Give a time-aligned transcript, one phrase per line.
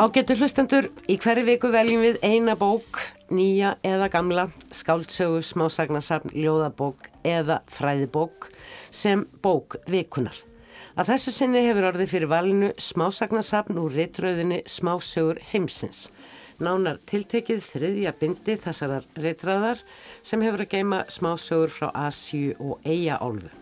[0.00, 7.10] Ágættu hlustendur, í hverju viku veljum við eina bók, nýja eða gamla, skáldsögu, smásagnasafn, ljóðabók
[7.28, 8.48] eða fræðibók
[8.88, 10.38] sem bók vikunar.
[10.96, 16.06] Að þessu sinni hefur orðið fyrir valinu smásagnasafn úr reitröðinni Smásögur heimsins.
[16.64, 19.84] Nánar tiltekið þriðja bindi þessarar reitraðar
[20.24, 23.52] sem hefur að geima smásögur frá Asju og Eiaálfu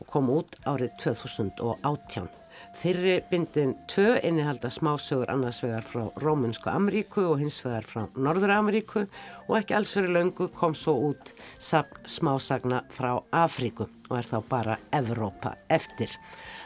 [0.00, 2.32] og kom út árið 2018.
[2.82, 8.50] Fyrri bindin tvö innihalda smásögur annars vegar frá Rómunsku Ameríku og hins vegar frá Norður
[8.56, 9.04] Ameríku
[9.46, 11.30] og ekki alls fyrir löngu kom svo út
[11.62, 16.10] smásagna frá Afríku og er þá bara Evrópa eftir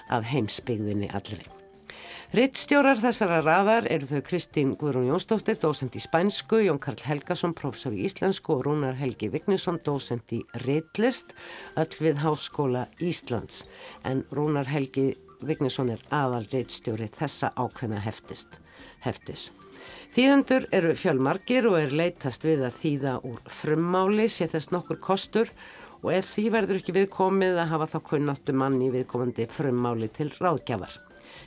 [0.08, 1.44] af heimsbyggðinni allri.
[2.32, 7.92] Rittstjórar þessara raðar eru þau Kristín Guðrún Jónsdóttir, dósend í spænsku, Jón Karl Helgason, professor
[7.92, 11.36] í íslensku og Rúnar Helgi Vignisson, dósend í rittlist,
[11.76, 13.62] öll við Háskóla Íslands.
[14.02, 15.12] En Rúnar Helgi
[15.44, 18.60] Vignesson er aðal reitstjóri þessa ákveðna heftist,
[19.04, 19.50] heftis.
[20.16, 25.50] Þýðendur eru fjölmarkir og er leitast við að þýða úr frummáli, sé þess nokkur kostur
[26.02, 30.96] og ef því verður ekki viðkomið að hafa þá kunnáttu manni viðkomandi frummáli til ráðgjafar.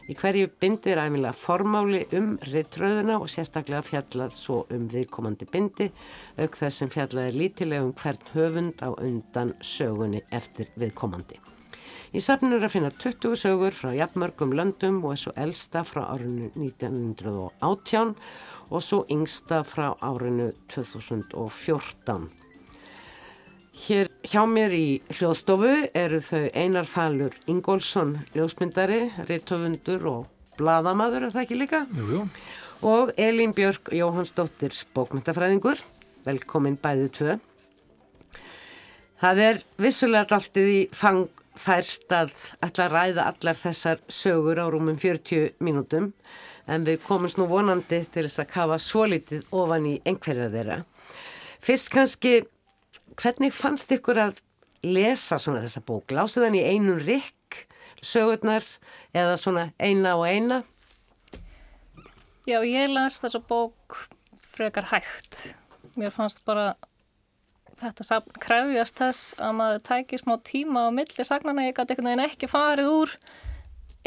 [0.10, 5.90] Í hverju bindi er æmilega formáli um reitröðuna og sérstaklega fjallað svo um viðkomandi bindi,
[6.38, 11.40] auk þess sem fjallað er lítilega um hvern höfund á undan sögunni eftir viðkomandi.
[12.10, 16.08] Í safninu er að finna 20 sögur frá jafnmörgum löndum og er svo elsta frá
[16.10, 18.16] árinu 1918
[18.70, 22.26] og svo yngsta frá árinu 2014.
[23.80, 24.88] Hér hjá mér í
[25.20, 30.26] hljóðstofu eru þau Einar Falur Ingólfsson, ljósmyndari, reittöfundur og
[30.58, 31.86] bladamadur, er það ekki líka?
[31.94, 32.26] Jú, jú.
[32.89, 35.86] Og Elín Björk Jóhannsdóttir, bókmyndafræðingur.
[36.26, 37.38] Velkomin bæðið tvö.
[39.20, 41.28] Það er vissulega alltið í fang
[41.59, 42.33] færst að
[42.64, 46.11] að ræða allar þessar sögur á rúmum 40 mínútum
[46.70, 50.83] en við komum nú vonandi til þess að kafa svo litið ofan í einhverja þeirra.
[51.65, 52.33] Fyrst kannski,
[53.20, 54.42] hvernig fannst ykkur að
[54.86, 56.14] lesa svona þessa bók?
[56.15, 57.65] Lástu þann í einun rikk
[58.05, 58.65] sögurnar
[59.11, 60.61] eða svona eina og eina?
[62.47, 63.97] Já, ég las þessa bók
[64.45, 65.55] frekar hægt.
[65.99, 66.73] Mér fannst bara
[67.80, 72.26] þetta krefjast þess að maður tæki smá tíma á milli sagnana, ég gæti einhvern veginn
[72.26, 73.16] ekki farið úr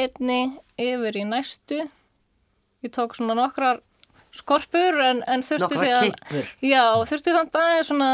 [0.01, 0.41] einni
[0.81, 1.81] yfir í næstu.
[2.83, 3.83] Ég tók svona nokkrar
[4.35, 6.13] skorpur en, en þurfti að
[6.65, 8.13] já, þurfti samt aðeins svona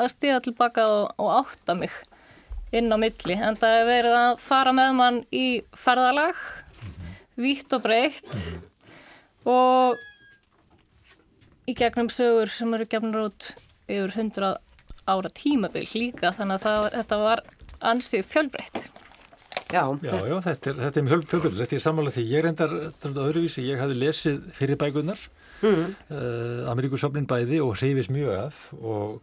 [0.00, 1.92] að stíða tilbaka og, og átta mig
[2.72, 5.46] inn á milli, en það er verið að fara með mann í
[5.76, 6.38] ferðalag
[7.40, 8.30] vítt og breytt
[9.48, 9.98] og
[11.70, 13.52] í gegnum sögur sem eru gefnur út
[13.90, 14.58] yfir hundrað
[15.10, 17.44] ára tímabil líka þannig að það, þetta var
[17.90, 18.90] ansið fjölbreytt.
[19.70, 22.74] Já, já, já, þetta er, þetta er mjög fjölbreytt, þetta er samanlega því ég reyndar
[23.02, 25.22] þetta öðruvísi, ég hafi lesið fyrir bækunar,
[25.62, 25.86] mm.
[26.10, 29.20] uh, Ameríkusöfnin bæði og hreyfis mjög af og,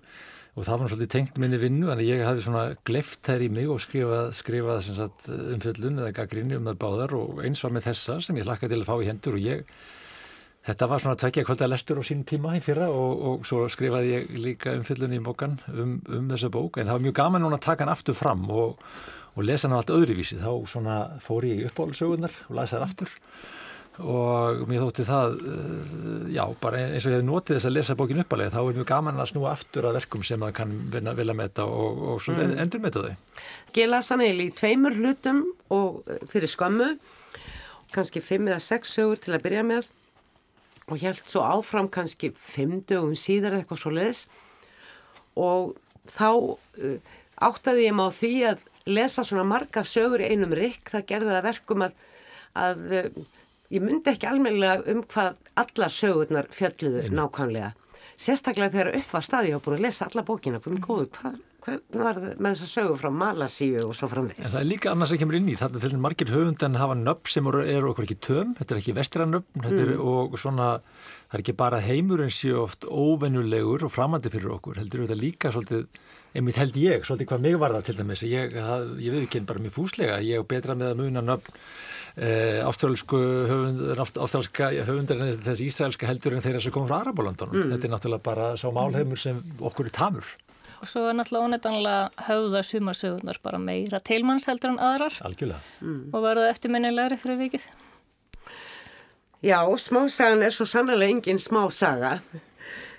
[0.55, 3.69] og það var svolítið tengt minni vinnu, þannig ég hafi svona gleft þær í mig
[3.73, 4.89] og skrifað, skrifað
[5.57, 8.81] umfjöllun eða gaggrinni um það báðar og eins var með þessa sem ég hlakka til
[8.81, 9.67] að fá í hendur og ég
[10.67, 14.09] Þetta var svona tveikja kvölda lestur á sín tíma í fyrra og, og svo skrifaði
[14.11, 17.59] ég líka umfyllunni í bókan um, um þessa bók en það var mjög gaman núna
[17.59, 18.81] að taka hann aftur fram og,
[19.37, 23.15] og lesa hann allt öðruvísi þá svona fór ég uppáhaldsögunar og lasa hann aftur
[23.97, 27.95] og mér þótti það uh, já, bara eins og ég hef notið þess að lesa
[27.97, 31.37] bókin uppalega þá er mjög gaman að snúa aftur að verkum sem það kann vilja
[31.37, 32.57] metta og, og mm.
[32.61, 33.15] endur metta þau.
[33.79, 36.91] Ég las hann eða í tveimur hlutum og fyrir skömmu
[37.95, 39.89] kannski fimm eða sex sögur til að byrja með
[40.87, 44.21] og held svo áfram kannski fimm dögum síðar eitthvað svo leiðis
[45.37, 45.73] og
[46.07, 51.09] þá uh, áttaði ég maður því að lesa svona marga sögur í einum rikk, það
[51.09, 51.97] gerði það verkum að,
[52.55, 53.09] að uh,
[53.75, 57.73] ég myndi ekki almennilega um hvað alla sögurnar fjölluðu nákvæmlega.
[58.17, 61.11] Sérstaklega þegar upp var staði ég á búin að lesa alla bókina, fyrir mig góður,
[61.19, 61.35] hvað
[61.67, 64.39] Hvernig var það með þess að sögu frá Malasíu og svo framvegs?
[64.39, 67.31] En það er líka annars sem kemur inn í þetta til margir höfundan hafa nöfn
[67.33, 69.91] sem eru, eru okkur ekki töm, þetta er ekki vestranöfn mm.
[69.99, 70.69] og svona,
[71.27, 75.19] það er ekki bara heimur en séu oft óvennulegur og framandi fyrir okkur, heldur þetta
[75.19, 75.83] líka svolítið,
[76.39, 78.57] einmitt held ég, svolítið hvað mig var það til dæmis, ég,
[79.03, 81.61] ég við ekki bara mjög fúslega, ég er betra með að muna nöfn
[82.15, 87.59] e, ástrálsku höfund, ástrálska höfundar en þessi ísraelska heldur en þeirra sem kom frá Arabalöndunum,
[87.59, 87.75] mm.
[87.75, 90.37] þetta er náttúrulega bara sá málheimur sem okkur er tamur
[90.81, 95.61] og svo er náttúrulega óneitanlega höfða sumarsögunar bara meira teilmanns heldur en aðrar Algjörlega.
[95.81, 96.01] Mm.
[96.13, 97.69] og verða eftirminnilegri fyrir vikið
[99.45, 102.17] Já, smásagan er svo sannlega engin smásaga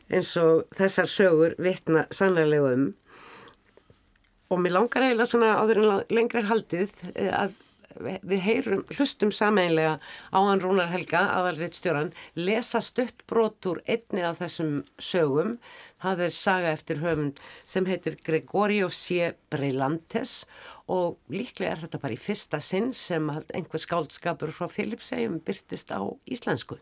[0.09, 2.91] eins og þessar sögur vittna sannlega um
[4.49, 7.57] og mér langar eiginlega svona áður en lengri haldið eh, að
[7.97, 9.99] við heyrum, hlustum sameinlega
[10.31, 15.57] á hann Rúnar Helga, aðalriðstjóran, lesa stutt brotur einni af þessum sögum.
[16.03, 19.33] Það er saga eftir höfund sem heitir Gregorio C.
[19.51, 20.45] Breilantes
[20.89, 26.01] og líklega er þetta bara í fyrsta sinn sem einhver skáldskapur frá Filipsegjum byrtist á
[26.29, 26.79] íslensku.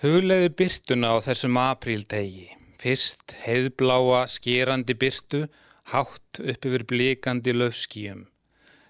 [0.00, 2.48] Hugleiði byrtuna á þessum apríldegi.
[2.80, 5.44] Fyrst heiðbláa skerandi byrtu,
[5.92, 8.29] hátt upp yfir blikandi löfskíum.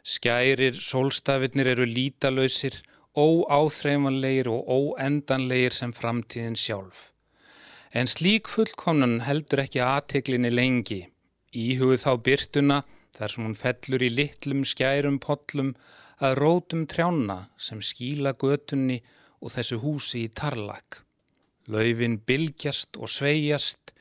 [0.03, 2.81] Skærir sólstafirnir eru lítalöysir,
[3.17, 7.11] óáþreifanlegir og óendanlegir sem framtíðin sjálf.
[7.93, 11.03] En slík fullkomnun heldur ekki aðteklinni lengi.
[11.51, 12.83] Íhugð þá byrtuna
[13.17, 15.75] þar sem hún fellur í litlum skærum pollum
[16.23, 19.01] að rótum trjána sem skíla götunni
[19.41, 21.03] og þessu húsi í tarlak.
[21.69, 23.93] Laufin bylgjast og sveigjast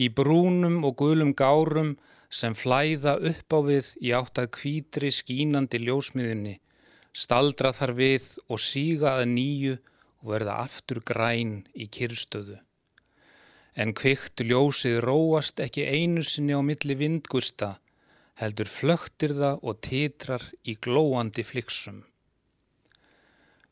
[0.00, 1.94] í brúnum og gulum gárum
[2.34, 6.56] sem flæða upp á við í átt að kvítri skínandi ljósmiðinni,
[7.14, 9.74] staldra þar við og síga að nýju
[10.24, 12.58] og verða aftur græn í kyrstöðu.
[13.78, 17.76] En kvikt ljósið róast ekki einu sinni á milli vindgusta,
[18.40, 22.02] heldur flöktir það og titrar í glóandi fliksum.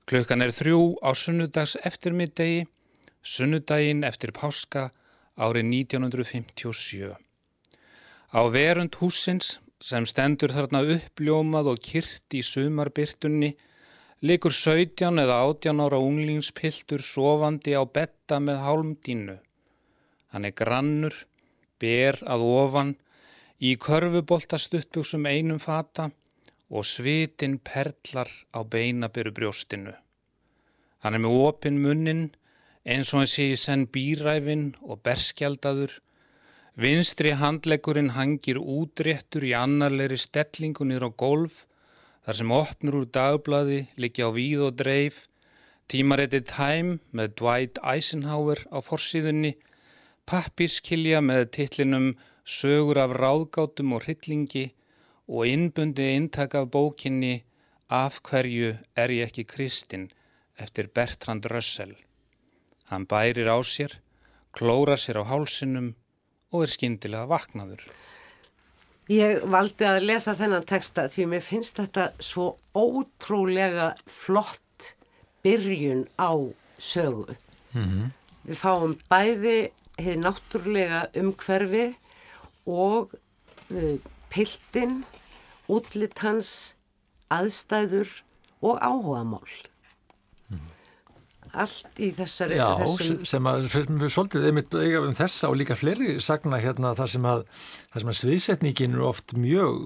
[0.07, 2.67] Klukkan er þrjú á sunnudags eftirmiddegi,
[3.23, 4.91] sunnudaginn eftir páska
[5.39, 7.15] árið 1957.
[8.33, 13.51] Á verund húsins sem stendur þarna uppljómað og kyrt í sumarbyrtunni
[14.25, 19.35] likur 17 eða 18 ára unglingspiltur sofandi á betta með hálmdínu.
[20.33, 21.17] Hann er grannur,
[21.77, 22.95] ber að ofan,
[23.61, 26.09] í körfubolta stuttbuksum einum fata
[26.73, 29.93] og svitin perlar á beinabiru brjóstinu.
[31.05, 32.25] Hann er með opin munnin
[32.89, 35.99] eins og hann sé í senn býræfin og berskjaldadur
[36.73, 41.67] Vinstri handlegurinn hangir útréttur í annarleiri stellingunir á golf
[42.25, 45.29] þar sem opnur úr dagblaði likja á víð og dreif,
[45.93, 49.53] tímaréttið Time með Dwight Eisenhower á forsiðunni,
[50.25, 52.15] pappiskilja með titlinum
[52.49, 54.73] Sögur af ráðgátum og hryllingi
[55.29, 57.45] og innbundi intak af bókinni
[57.93, 60.09] Af hverju er ég ekki Kristinn
[60.57, 61.93] eftir Bertrand Russell.
[62.89, 64.01] Hann bærir á sér,
[64.57, 65.93] klóra sér á hálsinum
[66.53, 67.85] og er skindilega vaknaður.
[69.11, 74.93] Ég valdi að lesa þennan texta því mér finnst þetta svo ótrúlega flott
[75.43, 76.33] byrjun á
[76.79, 77.35] sögu.
[77.75, 78.11] Mm -hmm.
[78.47, 81.95] Við fáum bæði hefði náttúrulega umhverfi
[82.67, 83.13] og
[83.71, 83.99] uh,
[84.31, 85.05] piltin,
[85.69, 86.75] útlitans,
[87.31, 88.09] aðstæður
[88.63, 89.72] og áhugamál
[91.53, 93.19] allt í þessari Já, þessum...
[93.29, 97.29] sem að við svolítið einmitt eiga um þessa og líka fleiri sagna hérna þar sem
[97.29, 97.45] að,
[97.93, 99.83] að sviðsetningin eru oft mjög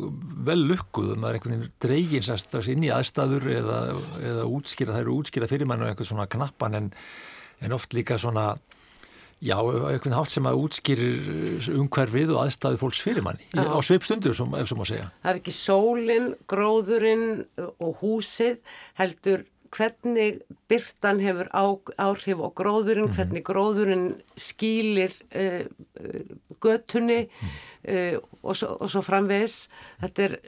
[0.47, 3.81] vel lukkuð og maður er einhvern veginn dreygin sérstaks inn í aðstæður eða,
[4.23, 6.91] eða útskýra, það eru útskýra fyrir mann og einhvern svona knappan en,
[7.67, 8.55] en oft líka svona
[9.45, 13.69] Já, einhvern hátt sem að útskýrir umhverfið og aðstæði fólks fyrir manni Já.
[13.69, 15.11] á sveipstundur, ef svo má segja.
[15.21, 17.27] Það er ekki sólinn, gróðurinn
[17.61, 18.63] og húsið
[18.97, 19.45] heldur
[19.75, 21.65] hvernig byrtan hefur á,
[22.03, 24.07] áhrif og gróðurinn, mm hvernig gróðurinn
[24.37, 25.65] skýlir uh,
[26.63, 29.67] götunni uh, og, svo, og svo framvegs.
[30.03, 30.39] Þetta er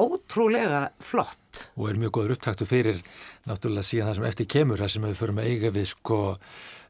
[0.00, 1.66] ótrúlega flott.
[1.76, 3.02] Og er mjög góður upptaktu fyrir
[3.48, 6.20] náttúrulega síðan það sem eftir kemur, það sem við förum að eiga við sko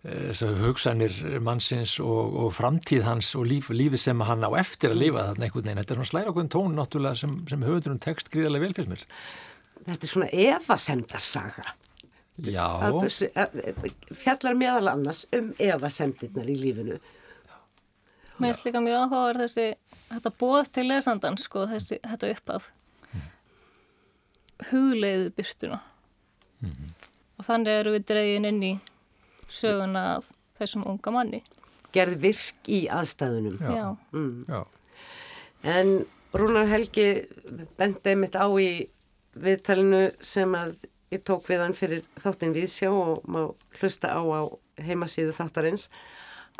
[0.02, 5.28] hugsanir mannsins og, og framtíð hans og líf, lífi sem hann á eftir að lifa
[5.28, 5.82] þarna einhvern veginn.
[5.82, 8.90] Þetta er svona slæra okkur tón náttúrulega sem, sem höfundur um text gríðarlega vel fyrst
[8.90, 9.06] mér
[9.86, 11.66] þetta er svona evasendarsaga
[12.42, 12.66] Já
[14.16, 16.98] Fjallar meðal annars um evasendirnar í lífinu
[18.40, 19.66] Mér finnst líka mjög áhugaður þessi
[20.12, 22.70] þetta bóð til lesandan sko þessi, þetta uppaf
[23.12, 23.26] mm.
[24.70, 25.78] hugleiðu byrstuna
[26.64, 26.94] mm.
[27.38, 28.72] og þannig eru við dregin inn í
[29.52, 31.42] söguna af þessum unga manni
[31.92, 33.86] Gerð virk í aðstæðunum Já, Já.
[34.16, 34.44] Mm.
[34.48, 34.62] Já.
[35.62, 35.94] En
[36.32, 37.06] Rúnar Helgi
[37.76, 38.70] bendið mitt á í
[39.34, 40.74] viðtalinu sem að
[41.12, 43.40] ég tók við hann fyrir þáttinn viðsjá og má
[43.80, 44.40] hlusta á á
[44.82, 45.88] heimasíðu þáttarins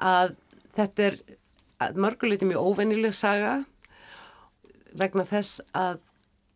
[0.00, 0.34] að
[0.76, 1.18] þetta er
[1.98, 3.62] mörguleiti mjög óvennileg saga
[4.98, 6.02] vegna þess að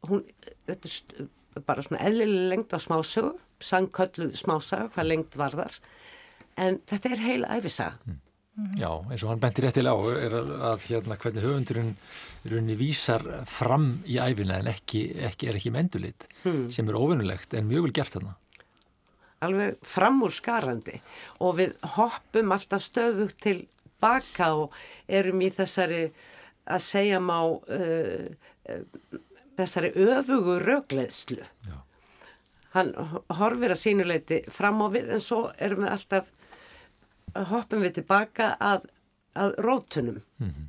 [0.08, 0.24] hún,
[0.68, 3.32] þetta er bara svona eðlileg lengt á smásögu,
[3.64, 5.80] sangköllu smásaga, hvað lengt var þar
[6.60, 8.20] en þetta er heila æfisaga mm.
[8.56, 8.78] -hmm.
[8.80, 11.92] Já, eins og hann benti réttilega á er að, að hérna hvernig höfundurinn
[12.50, 16.70] runni vísar fram í æfina en ekki, ekki, er ekki mendulit hmm.
[16.72, 18.36] sem er ofinnulegt en mjög vel gert þarna.
[19.44, 21.00] Alveg framúr skarandi
[21.40, 23.66] og við hoppum alltaf stöðugt til
[24.00, 24.72] baka og
[25.08, 26.10] erum í þessari
[26.66, 28.26] að segja má uh,
[28.72, 28.82] uh,
[29.56, 31.44] þessari öfugu rögleðslu
[32.76, 32.92] hann
[33.38, 36.32] horfir að sínuleiti fram á við en svo erum við alltaf
[37.44, 38.86] hoppum við tilbaka að,
[39.34, 40.68] að rótunum mm -hmm.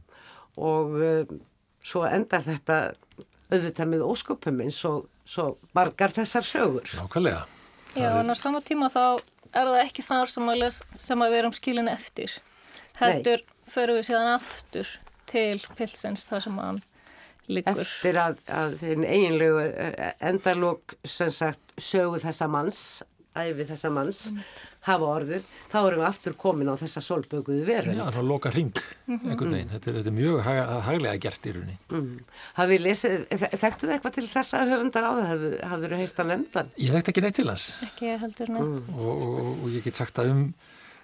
[0.58, 1.40] og um,
[1.86, 2.94] svo endar þetta
[3.52, 6.90] auðvitað með ósköpum eins og svo margar þessar sögur.
[6.96, 7.46] Nákvæmlega.
[7.96, 9.20] Já, en á sama tíma þá
[9.54, 12.36] er það ekki þar sem að, les, sem að við erum skilin eftir.
[13.00, 13.72] Heldur Nei.
[13.72, 14.92] förum við síðan aftur
[15.30, 16.82] til pilsins þar sem hann
[17.48, 17.84] liggur.
[17.84, 22.82] Eftir að, að þinn eiginlegu eh, endalók sem sagt sögu þessa manns,
[23.38, 24.48] æfi þessa manns, mm.
[24.88, 28.00] Hafa orðið, þá erum við aftur komin á þessa solbökuðu verönd.
[28.00, 29.32] Já, þá loka ring, mhm.
[29.32, 29.72] einhvern veginn.
[29.76, 30.42] Þetta, þetta er mjög
[30.88, 31.78] haglega gert í rauninni.
[31.92, 32.12] Mm.
[32.58, 35.48] Hafið lesið, þekktu þið eitthvað til þessa höfundar á það?
[35.72, 36.76] Hafið þið heilt að nefndan?
[36.84, 37.70] Ég þekkt ekki neitt til hans.
[37.88, 38.68] Ekki heldur nú.
[38.68, 38.94] Mm.
[38.98, 40.46] Og, og, og ég get sagt það um,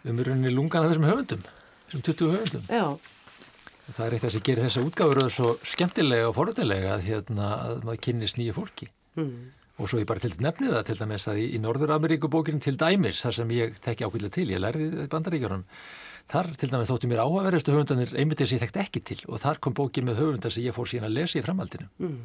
[0.09, 1.49] um rauninni lungan af þessum höfundum,
[1.89, 2.69] þessum 20 höfundum.
[2.71, 3.11] Já.
[3.83, 7.49] Það er eitt af þess að gera þessa útgáfur svo skemmtilega og forutilega að, hérna,
[7.65, 8.87] að maður kynnis nýju fólki.
[9.19, 9.51] Mm.
[9.83, 12.77] Og svo ég bara til nefni það til dæmis að í, í Norður-Ameríku bókinu til
[12.79, 15.65] dæmis, þar sem ég tekki ákveðlega til, ég lærði bandaríkjörnum,
[16.31, 19.41] þar til dæmis þóttu mér áhugaverðustu höfundanir einmitt þess að ég þekkt ekki til og
[19.43, 21.89] þar kom bókin með höfundar sem ég fór síðan að lesa í framhaldinu.
[21.99, 22.21] Mm.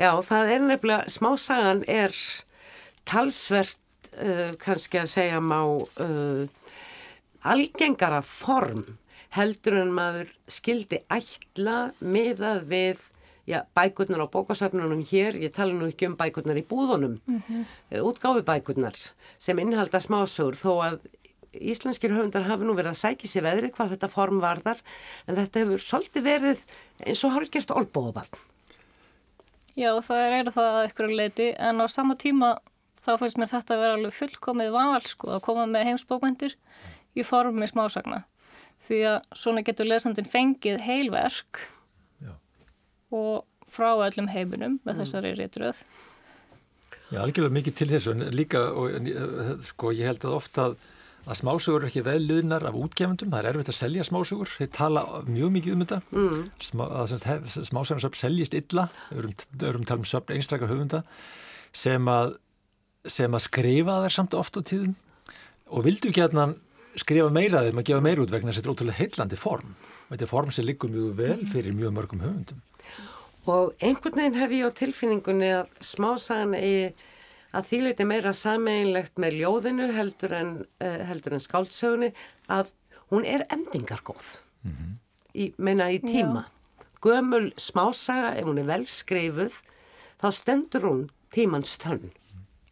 [0.00, 2.18] Já, það er nefnilega, smásagan er
[3.08, 3.80] talsvert
[4.18, 6.44] uh, kannski að segja má uh,
[7.48, 8.84] algengara form
[9.32, 13.08] heldur en maður skildi ætla miðað við
[13.46, 17.64] já, bækurnar á bókasafnunum hér, ég tala nú ekki um bækurnar í búðunum, mm -hmm.
[18.02, 18.96] útgáfi bækurnar
[19.38, 20.98] sem innhalda smásögur þó að
[21.52, 24.80] íslenskir höfundar hafi nú verið að sækja sér veðri hvað þetta form varðar
[25.26, 26.64] en þetta hefur svolítið verið
[27.04, 28.32] eins og hálfgerst olbóðabann.
[29.76, 32.58] Já það er eða það að ykkur leiti en á sama tíma
[33.02, 36.56] þá finnst mér þetta að vera alveg fullkomið val sko að koma með heimsbókmyndir
[37.16, 38.24] í formi smásagna
[38.86, 41.62] því að svona getur lesandin fengið heilverk.
[43.12, 45.02] Og frá öllum heiminum með mm.
[45.02, 45.84] þessari réttröð.
[47.12, 49.08] Já, algjörlega mikið til þessu en líka, og, en,
[49.66, 50.76] sko, ég held að ofta að,
[51.26, 54.70] að smásugur er ekki vel liðnar af útgefendum, það er erfitt að selja smásugur, þeir
[54.76, 56.42] tala mjög mikið um þetta, mm.
[56.70, 57.14] Smá, að
[57.68, 61.02] smásugnarsöfn seljist illa, örum, örum talum söfn einstakar höfunda,
[61.76, 62.36] sem að,
[63.08, 64.96] sem að skrifa þær samt oft á tíðum
[65.72, 66.58] og vildu ekki að hann
[67.00, 69.72] skrifa meira þeim að gefa meira út vegna þetta er ótrúlega heillandi form
[70.10, 71.48] þetta er form sem liggur mjög vel mhm.
[71.54, 72.60] fyrir mjög mörgum höfundum
[73.50, 76.92] og einhvern veginn hef ég á tilfinningunni að smásagan eigi
[77.52, 82.12] að þýleiti meira sameinlegt með ljóðinu heldur en, uh, heldur en skáldsögunni
[82.48, 82.72] að
[83.12, 84.94] hún er endingargóð mm -hmm.
[85.34, 86.50] í, meina í tíma Já.
[87.02, 89.54] gömul smásaga ef hún er vel skrifuð
[90.22, 92.12] þá stendur hún tímans tönn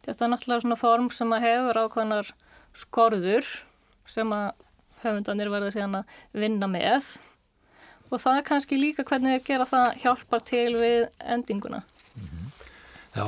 [0.01, 2.33] Þetta er náttúrulega svona form sem að hefur ákvæmnar
[2.73, 3.45] skorður
[4.05, 4.51] sem að
[5.03, 7.05] höfundanir verða síðan að vinna með
[8.11, 11.83] og það er kannski líka hvernig að gera það hjálpar til við endinguna.
[12.15, 12.47] Mm -hmm.
[13.15, 13.25] Já,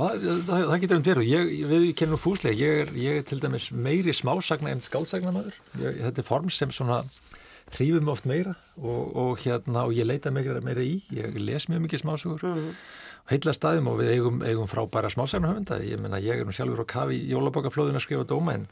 [0.47, 3.39] það, það getur um þér og ég, við kennum fúslega, ég er, ég er til
[3.41, 5.55] dæmis meiri smásagna en skálsagnamaður.
[5.75, 7.03] Þetta er form sem svona
[7.73, 11.79] hrýfum oft meira og, og hérna og ég leita meira, meira í, ég les mjög
[11.79, 12.43] mikið smásugur.
[12.43, 12.73] Mm -hmm
[13.31, 15.79] heila staðum og við eigum, eigum frábæra smásagnahöfunda.
[15.87, 18.65] Ég menna, ég er nú sjálfur á kafi í jólabokaflóðin að skrifa dóma en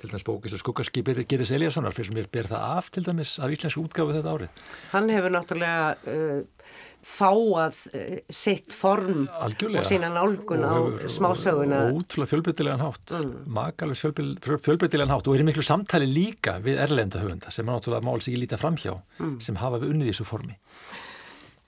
[0.00, 3.38] til dæmis bókist og skuggarskipir Geris Eliassonar fyrir sem ég ber það af til dæmis
[3.40, 4.66] af íslensku útgáfu þetta árið.
[4.92, 6.66] Hann hefur náttúrulega uh,
[7.14, 9.80] fáað uh, sitt form Algjörlega.
[9.80, 10.76] og sína nálgun á
[11.08, 11.80] smásöguna.
[11.96, 13.32] Ótrúlega fjölbreytilegan hátt, mm.
[13.56, 18.04] makalus fjölbreytilegan hátt og er í miklu samtali líka við erlenda höfunda sem er náttúrulega
[18.04, 19.40] mál sig í líta framhjá mm.
[19.48, 20.60] sem hafa við unnið þessu formi.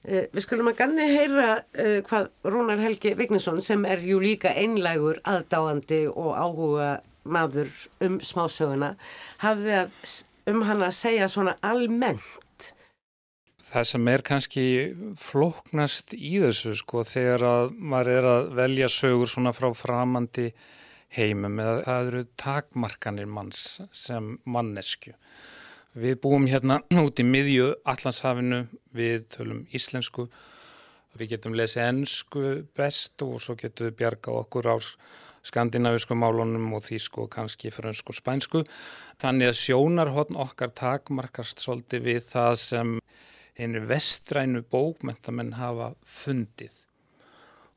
[0.07, 4.53] Eh, við skulum að ganni heyra uh, hvað Rúnar Helgi Vignesson sem er jú líka
[4.55, 6.91] einlægur aðdáandi og áhuga
[7.27, 7.73] maður
[8.07, 8.93] um smásöguna
[9.43, 9.97] hafði að,
[10.53, 12.71] um hann að segja svona almennt.
[13.67, 14.67] Það sem er kannski
[15.19, 20.53] flóknast í þessu sko þegar að maður er að velja sögur svona frá framandi
[21.17, 25.17] heimum eða það eru takmarkanir manns sem mannesku.
[25.97, 30.27] Við búum hérna út í miðju Allandshafinu, við tölum íslensku,
[31.17, 32.43] við getum lesið ennsku
[32.77, 34.77] best og svo getum við bjargað okkur á
[35.47, 38.63] skandinavísku málunum og þýsku og kannski frönsku og spænsku.
[39.23, 42.93] Þannig að sjónarhotn okkar takmarkast svolítið við það sem
[43.57, 46.77] einu vestrænu bókmentamenn hafa fundið.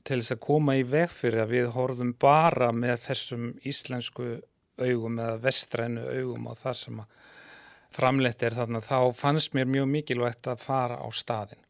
[0.03, 4.33] Til þess að koma í veg fyrir að við horfum bara með þessum íslensku
[4.75, 7.15] augum eða vestrænu augum á það sem að
[7.93, 11.65] framleitt er þarna þá fannst mér mjög mikilvægt að fara á staðin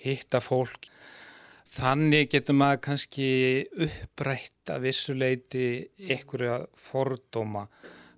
[0.00, 0.88] hitta fólk.
[1.70, 3.28] Þannig getur maður kannski
[3.86, 5.66] upprætt að vissuleiti
[6.02, 7.66] einhverja fordóma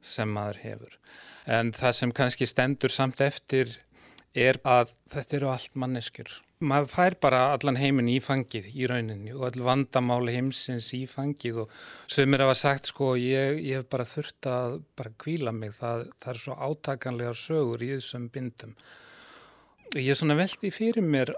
[0.00, 0.94] sem maður hefur.
[1.44, 3.74] En það sem kannski stendur samt eftir
[4.32, 9.34] er að þetta eru allt manneskjur maður fær bara allan heiminn í fangið í rauninni
[9.34, 11.76] og all vandamáli heimsins í fangið og
[12.16, 16.34] að hafa sagt sko ég, ég hef bara þurft að bara kvíla mig það, það
[16.34, 18.76] er svo átakanlega sögur í þessum bindum
[19.92, 21.34] og ég er svona veldi fyrir mér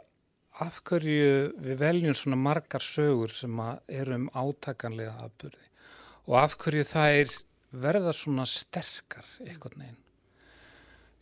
[0.62, 5.70] af hverju við veljum svona margar sögur sem eru um átakanlega aðburði
[6.28, 7.34] og af hverju það er
[7.74, 10.00] verða svona sterkar eitthvað neginn.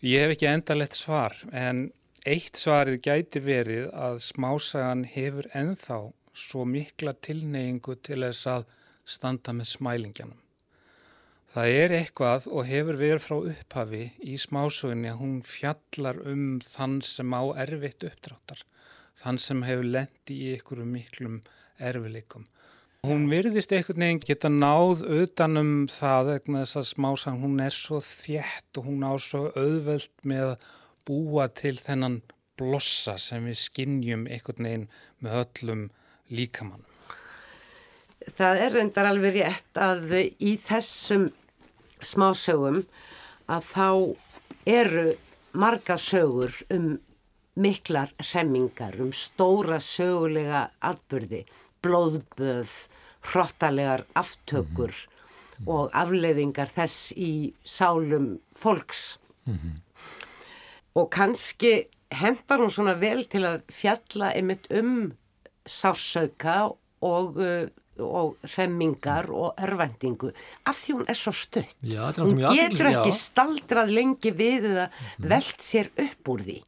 [0.02, 1.87] Ég hef ekki endalett svar en
[2.23, 5.97] Eitt svarið gæti verið að smásagan hefur enþá
[6.38, 8.67] svo mikla tilneyingu til þess að
[9.02, 10.37] standa með smælingjanum.
[11.52, 17.00] Það er eitthvað og hefur verið frá upphafi í smásugunni að hún fjallar um þann
[17.02, 18.62] sem á erfitt uppdráttar,
[19.19, 21.41] þann sem hefur lendi í einhverju miklum
[21.83, 22.47] erfileikum.
[23.02, 27.99] Hún virðist einhvern veginn geta náð utanum það vegna þess að smásagan hún er svo
[27.99, 30.55] þjætt og hún á svo auðveld með
[31.06, 32.21] búa til þennan
[32.59, 34.88] blossa sem við skinnjum einhvern veginn
[35.25, 35.85] með öllum
[36.32, 36.85] líkamann.
[38.38, 41.30] Það er reyndar alveg rétt að í þessum
[42.02, 42.85] smásögum
[43.50, 43.88] að þá
[44.71, 45.06] eru
[45.59, 46.92] marga sögur um
[47.59, 51.42] miklar remmingar, um stóra sögulega atbyrði,
[51.85, 52.71] blóðböð,
[53.32, 55.11] hrottalegar aftökur mm
[55.59, 55.68] -hmm.
[55.75, 59.18] og afleiðingar þess í sálum fólks.
[59.47, 59.92] Mm -hmm
[60.95, 61.73] og kannski
[62.13, 65.13] hendar hún svona vel til að fjalla einmitt um
[65.69, 66.57] sársauka
[67.03, 67.69] og, uh,
[68.03, 70.33] og remmingar og örvendingu
[70.69, 73.19] af því hún er svo stutt já, hún getur ekki já.
[73.19, 75.29] staldrað lengi við eða mm.
[75.33, 76.59] veld sér upp úr því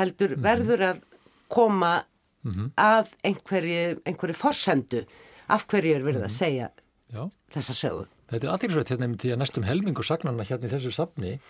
[0.00, 0.42] heldur mm -hmm.
[0.48, 1.02] verður að
[1.48, 2.04] koma
[2.42, 2.70] mm -hmm.
[2.76, 5.04] að einhverju, einhverju forsendu
[5.48, 6.28] af hverju er verið -hmm.
[6.28, 6.38] að mhm.
[6.38, 6.70] segja
[7.12, 7.30] já.
[7.54, 10.90] þessa sögu Þetta er aðeinsvægt hérna með því að næstum helmingu sagnarna hérna í þessu
[10.90, 11.40] safni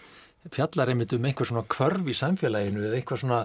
[0.53, 3.39] fjallar einmitt um einhver svona körf í samfélaginu eða eitthvað svona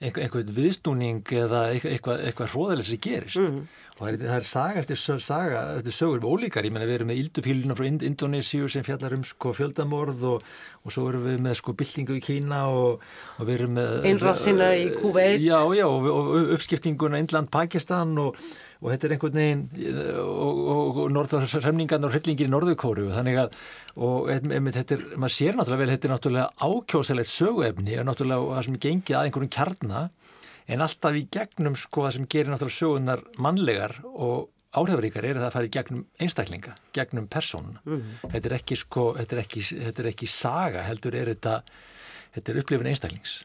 [0.00, 3.40] einhver, einhver viðstúning eða eitthvað, eitthvað hróðalega sem gerist.
[3.40, 3.58] Mm.
[3.96, 6.98] og það er, það er saga eftir, saga, eftir sögur um ólíkar, ég menna við
[6.98, 10.46] erum með Ildufíluna frá Indonésiu sem fjallar um sko fjöldamorð og,
[10.84, 13.04] og svo erum við með sko byltingu í Kína og,
[13.36, 18.40] og við erum með Einrásina í Kuveit Já, já, og, og uppskiptinguna Indland, Pakistan og
[18.80, 19.62] og þetta er einhvern veginn
[20.20, 23.56] og, og, og norðarremningarna og hryllingir í norðurkóru þannig að
[23.96, 28.68] og þetta er, maður sér náttúrulega vel þetta er náttúrulega ákjósalegt söguefni og náttúrulega það
[28.68, 30.10] sem gengið að einhverjum kjarnar
[30.66, 35.46] en alltaf í gegnum sko það sem gerir náttúrulega sögunar mannlegar og áhrifaríkar er að
[35.46, 37.80] það fari gegnum einstaklinga, gegnum persónuna.
[37.84, 38.30] Mm -hmm.
[38.32, 41.62] Þetta er ekki sko, þetta er ekki, þetta er ekki saga heldur er þetta,
[42.34, 43.44] þetta er upplifin einstaklings.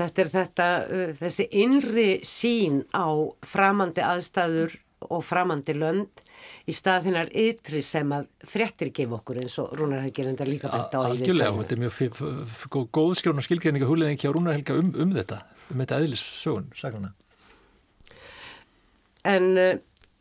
[0.00, 3.08] Þetta er þetta, uh, þessi innri sín á
[3.46, 6.20] framandi aðstæður og framandi lönd
[6.68, 10.68] í stað þinnar ytri sem að frettir gefa okkur eins og Rúnar Helgi reyndar líka
[10.72, 14.92] bætt á Algjörlega, þetta er mjög góð skjón og skilgreininga húleðingi á Rúnar Helga um,
[14.92, 15.40] um þetta,
[15.72, 17.14] um þetta eðlissögun, sagnana.
[19.28, 19.72] En uh,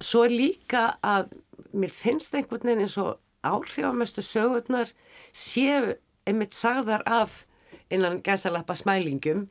[0.03, 1.35] svo er líka að
[1.75, 4.91] mér finnst einhvern veginn eins og áhrifamestu sögurnar
[5.35, 5.93] séu
[6.27, 7.43] einmitt sagðar af
[7.89, 9.47] innan gæsalappa smælingum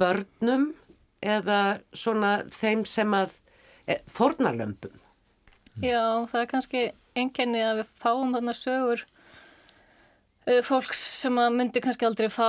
[0.00, 0.70] börnum
[1.22, 3.34] eða svona þeim sem að
[3.86, 4.94] e, fornarlömpum.
[5.80, 6.84] Já, það er kannski
[7.18, 9.02] enkenni að við fáum þarna sögur
[10.48, 12.48] uh, fólks sem að myndi kannski aldrei fá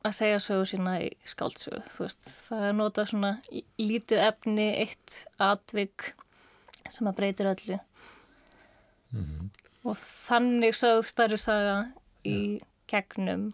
[0.00, 2.30] að segja sögur sína í skáldsögu, þú veist.
[2.46, 3.32] Það er notað svona
[3.80, 6.12] lítið efni, eitt atvig
[6.90, 7.78] sem að breytir öllu.
[9.10, 9.48] Mm -hmm.
[9.84, 11.92] Og þannig sögð starri saga
[12.24, 13.52] í gegnum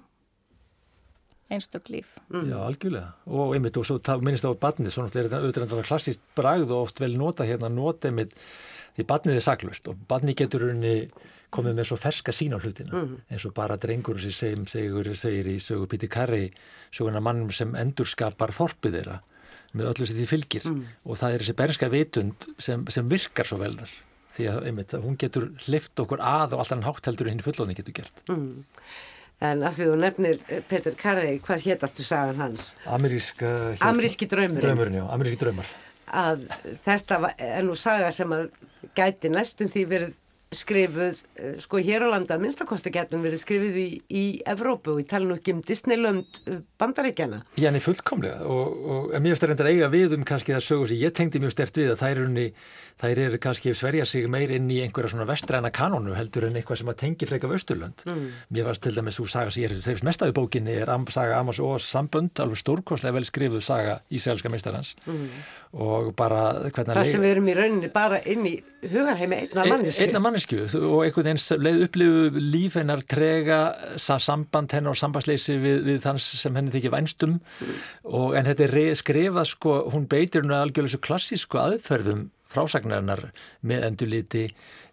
[1.53, 2.17] einstök líf.
[2.33, 2.49] Mm.
[2.51, 3.13] Já, algjörlega.
[3.27, 6.89] Og einmitt, og svo minnist á barnið, svo náttúrulega er þetta auðvitað klassíst bragð og
[6.89, 8.35] oft vel nota hérna, nota einmitt,
[8.97, 10.97] því barnið er saglust og barnið getur unni
[11.55, 13.15] komið með svo ferska sín á hlutina, mm.
[13.31, 16.51] eins og bara drengur sem segir, segir, segir í sögu Píti Karri,
[16.95, 19.21] söguna mannum sem endurskapar þorpið þeirra
[19.77, 20.83] með öllu sem því fylgir mm.
[21.07, 23.93] og það er þessi bernska vitund sem, sem virkar svo velnar
[24.37, 27.45] því að einmitt, hún getur hlift okkur að og alltaf hann hátt heldur en hinn
[27.45, 28.25] fullóni getur gert.
[29.45, 32.71] En af því þú nefnir eh, Petur Karri, hvað hétt aftur sagan hans?
[32.89, 33.51] Ameríska...
[33.85, 34.65] Ameríski draumurinn.
[34.65, 35.73] Draumurinn, já, ameríski draumar.
[36.07, 36.47] Að
[36.87, 38.47] þetta er nú saga sem að
[38.97, 40.15] gæti næstum því verið
[40.55, 45.09] skrifuð, eh, sko hér á landa minnstakosti getum verið skrifið í, í Evrópu og ég
[45.11, 47.41] tala nú ekki um Disneyland eh, bandaríkjana.
[47.59, 50.67] Já, en ég fullkomlega og, og mér finnst það reyndar eiga við um kannski það
[50.69, 52.45] sögur sem ég tengdi mjög stert við að þær eru,
[53.03, 56.81] þær eru kannski sverja sig meir inn í einhverja svona vestræna kanonu heldur en eitthvað
[56.85, 58.07] sem að tengi freka af Östurlund.
[58.07, 58.31] Mm.
[58.55, 61.41] Mér varst til dæmis úr saga sem ég þeirrst mest af í bókinni er saga
[61.41, 65.29] Amos og Sambund, alveg stórkostlega vel skrifuð saga Ísælska meistarhans mm.
[65.83, 68.95] og bara hvernig að...
[68.97, 70.07] Hugarheimi einna mannesku.
[70.07, 73.61] Einna mannesku og einhvern veginn leið upplifu líf hennar trega
[74.01, 77.85] samband hennar og sambandsleysi við, við þann sem henni þykir vænstum mm.
[78.23, 83.31] og en þetta er skrifað sko, hún beitir hún algjörlega svo klassísku aðferðum frásagnarinnar
[83.67, 84.45] með endurliti,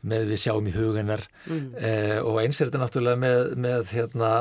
[0.04, 1.68] með við sjáum í hugunar mm.
[1.80, 4.32] eh, og eins er þetta náttúrulega með, með hérna,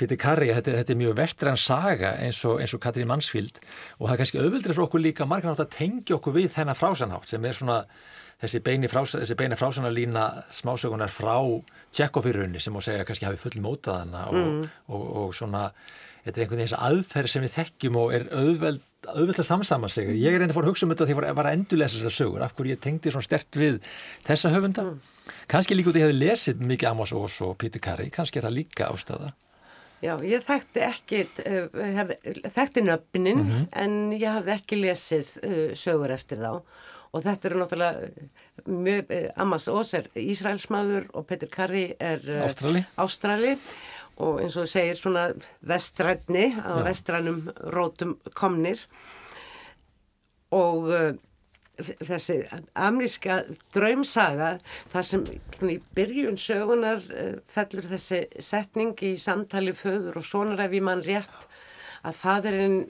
[0.00, 3.60] Pítur Karri, þetta, þetta er mjög vestræn saga eins og, eins og Katrín Mansfield
[3.98, 6.78] og það er kannski auðvildri fyrir okkur líka margar nátt að tengja okkur við þennan
[6.78, 7.82] frásanhátt sem er svona
[8.40, 10.26] þessi beini, frás, beini frásanalína
[10.56, 11.36] smásögunar frá
[11.96, 14.62] tjekkofyrunni sem má segja kannski hafi full mótaðana og, mm.
[14.88, 15.68] og, og svona
[16.24, 19.90] þetta er einhvern veginn þess aðferð sem við þekkjum og er auðveld, auðveld að samsama
[19.92, 22.16] sig ég er enda fór að hugsa um þetta þegar ég var að endurlesa þessar
[22.16, 23.78] sögur af hverju ég tengdi svona stert við
[24.28, 24.98] þessa höfunda mm.
[25.50, 28.58] kannski líka út ég hef lesið mikið Amos Ós og Pítur Karri kannski er það
[28.60, 29.32] líka ástæða
[30.00, 31.18] Já, ég þekkti ekki
[31.92, 32.12] hef,
[32.54, 33.66] þekkti nöfnin mm -hmm.
[33.82, 36.62] en ég hafði ekki lesið uh, sögur eftir þá
[37.10, 38.10] og þetta eru náttúrulega
[38.70, 42.84] mjög, uh, Amos Ós er Ísraelsmaður og Pítur Karri er uh, Ástrali.
[43.02, 43.56] Ástrali.
[44.20, 45.24] Og eins og þú segir svona
[45.64, 47.40] vestrætni á vestrænum
[47.72, 48.82] rótum komnir.
[50.54, 51.10] Og uh,
[51.80, 52.42] þessi
[52.76, 53.40] amríska
[53.74, 54.58] draumsaga
[54.92, 55.22] þar sem
[55.72, 57.00] í byrjun sögunar
[57.48, 61.46] fellur þessi setning í samtali föður og sonar ef ég mann rétt
[62.04, 62.82] að fadurinn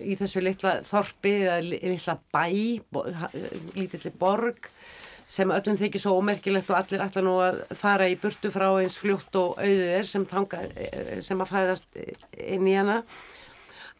[0.00, 2.44] í þessu litla þorpi eða litla bæ,
[3.76, 4.70] lítilli borg
[5.34, 8.96] sem öllum þykir svo ómerkilegt og allir ætla nú að fara í burtu frá eins
[9.00, 10.60] fljótt og auðir sem, tanga,
[11.24, 11.98] sem að fæðast
[12.38, 13.00] inn í hana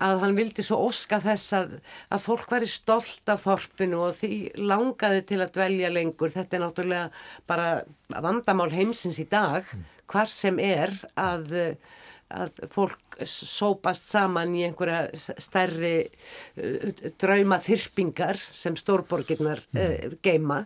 [0.03, 1.75] að hann vildi svo óska þess að,
[2.13, 6.33] að fólk væri stolt af þorpinu og því langaði til að dvelja lengur.
[6.35, 7.05] Þetta er náttúrulega
[7.49, 7.69] bara
[8.27, 9.69] vandamál heimsins í dag,
[10.11, 11.55] hvar sem er að,
[12.33, 15.09] að fólk sópast saman í einhverja
[15.43, 20.65] stærri uh, draumaþyrpingar sem stórborginnar uh, geima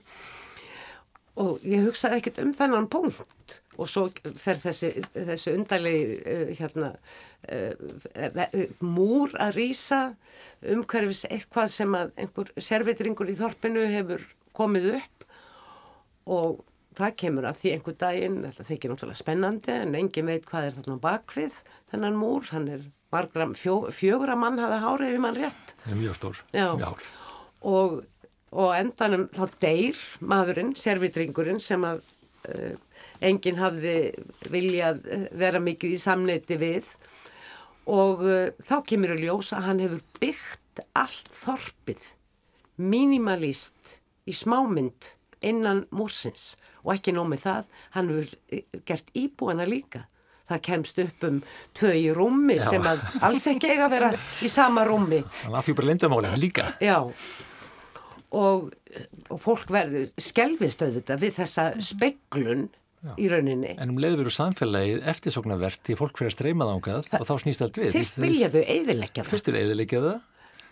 [1.39, 3.61] og ég hugsaði ekkert um þennan punkt.
[3.79, 4.09] Og svo
[4.43, 6.93] fer þessi, þessi undalegi uh, hérna,
[8.83, 10.01] múr að rýsa
[10.67, 14.25] umhverfis eitthvað sem að einhver servitringur í þorpinu hefur
[14.59, 15.29] komið upp.
[16.27, 16.59] Og
[16.99, 20.79] það kemur að því einhver daginn, þetta þykir náttúrulega spennandi en engin veit hvað er
[20.79, 21.59] þarna bakvið
[21.93, 22.85] þennan múr, hann er
[23.15, 25.75] margra, fjó, fjögur að mann hafa hárið við mann rétt.
[25.89, 27.11] Mjög stór, mjög hár.
[27.69, 28.01] Og
[28.57, 32.01] og endanum þá deyr maðurinn, servitringurinn sem að
[32.49, 32.77] uh,
[33.21, 33.97] enginn hafði
[34.49, 36.93] viljað eh, vera mikið í samneiti við
[37.91, 42.05] og uh, þá kemur að ljósa að hann hefur byggt allt þorpið
[42.79, 45.13] mínimalist í smámynd
[45.45, 46.53] innan múrsins
[46.89, 50.07] og ekki nómið það, hann hefur gert íbúana líka
[50.49, 51.43] það kemst upp um
[51.77, 52.65] tvö í rúmi Já.
[52.73, 54.11] sem að alls ekki eiga að vera
[54.47, 56.97] í sama rúmi Þannig að því bara lindamálega líka Já
[58.35, 58.73] og,
[59.29, 62.67] og fólk verður skelvistöðu þetta við þessa speglun
[62.99, 63.13] Já.
[63.15, 63.77] í rauninni.
[63.79, 67.63] En um leiður veru samfélagið eftirsóknarvert því fólk fyrir að streyma þángað og þá snýst
[67.65, 67.93] allt við.
[67.95, 69.31] Fyrst viljaðu eiðilegja það.
[69.31, 70.19] Fyrst er eiðilegja það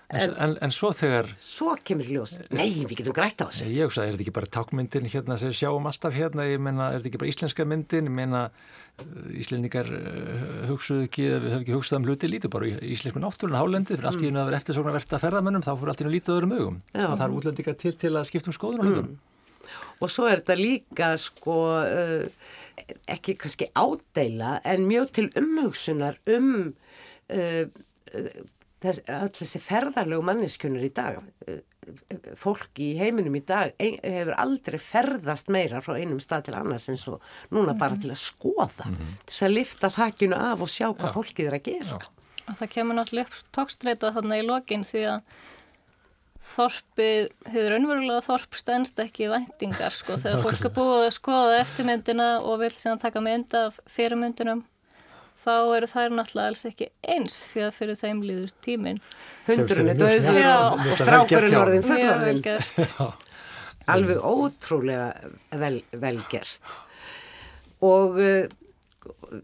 [0.07, 1.27] En, en, en svo þegar...
[1.43, 2.37] Svo kemur ljós.
[2.55, 3.67] Nei, við getum grætt á þessu.
[3.75, 6.45] Ég hugsa, er þetta ekki bara tákmyndin hérna sem sjáum alltaf hérna?
[6.47, 8.07] Ég meina, er þetta ekki bara íslenska myndin?
[8.07, 8.43] Ég meina,
[9.03, 9.09] eh,
[9.43, 13.59] íslendingar uh, hugsuðu ekki, við höfum ekki hugsað um hluti lítið bara í íslensku náttúrun
[13.59, 14.39] hálendi fyrir allt í mm.
[14.39, 16.77] að vera eftirsóknar verðt að ferðamönnum, þá fyrir allt í lítið öðrum augum.
[16.95, 19.09] Og það er útlendingar til til að skipta um skoðun og hlutum.
[19.17, 19.81] Mm.
[20.07, 21.57] Og svo er þetta líka, sko,
[23.11, 26.71] ekki kannski ádeila, en mjög til umhugsunar um...
[28.87, 31.63] Þess, öll þessi ferðarlegu manniskunnur í dag eh,
[32.39, 37.07] fólk í heiminum í dag hefur aldrei ferðast meira frá einum stað til annars eins
[37.11, 37.23] og
[37.55, 38.03] núna bara mhm.
[38.03, 39.19] til að skoða mm -hmm.
[39.27, 41.17] til að lifta þakkinu af og sjá hvað Já.
[41.19, 42.09] fólkið er að gera Já.
[42.47, 45.21] Það kemur náttúrulega upp tókstreita þarna í lokin því að
[46.47, 52.29] þorpið, hefur önverulega þorp stennst ekki væntingar sko þegar fólk er búið að skoða eftirmyndina
[52.41, 54.65] og vil síðan taka mynd af fyrirmyndinum
[55.47, 58.99] þá eru þær náttúrulega alls ekki eins því að fyrir þeim líður tímin
[59.47, 62.43] Hundurinn er döður og strákurinn orðin fullorðin
[63.87, 66.65] Alveg ótrúlega vel, velgerst
[67.85, 68.49] og, eh,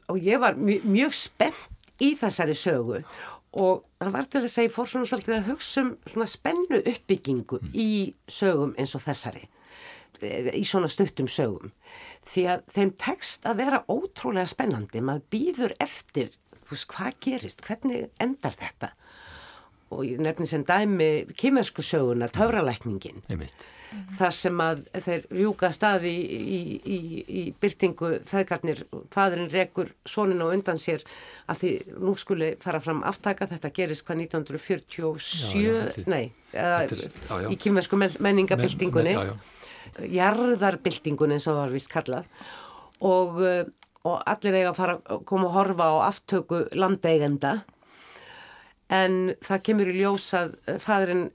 [0.08, 3.02] og ég var mjög, mjög spennt í þessari sögu.
[3.52, 6.78] Og það var til þess að ég fór svona svolítið að hugsa um svona spennu
[6.80, 7.72] uppbyggingu mm.
[7.76, 7.90] í
[8.26, 9.44] sögum eins og þessari
[10.22, 11.72] í svona stuttum sögum.
[12.28, 16.30] Því að þeim tekst að vera ótrúlega spennandi, maður býður eftir
[16.72, 18.94] veist, hvað gerist, hvernig endar þetta?
[19.92, 23.22] Og ég nefnir sem dæmi kymesku söguna töfralækningin.
[24.16, 30.40] Þar sem að þeir rjúka staði í, í, í, í byrtingu feðgarnir, fadurinn rekur sonin
[30.40, 31.04] og undan sér
[31.52, 36.22] að því nú skuli fara fram aftaka, þetta gerist hvað 1947 já, já, nei,
[36.56, 39.44] eða, já, í kymesku menningabildingunni men, men,
[40.12, 42.48] jarðarbyltingun eins og það var vist kallað
[43.02, 43.62] og, uh,
[44.08, 47.52] og allir eiga að fara að koma að horfa á aftöku landeigenda
[48.92, 51.30] en það kemur í ljós að fadurinn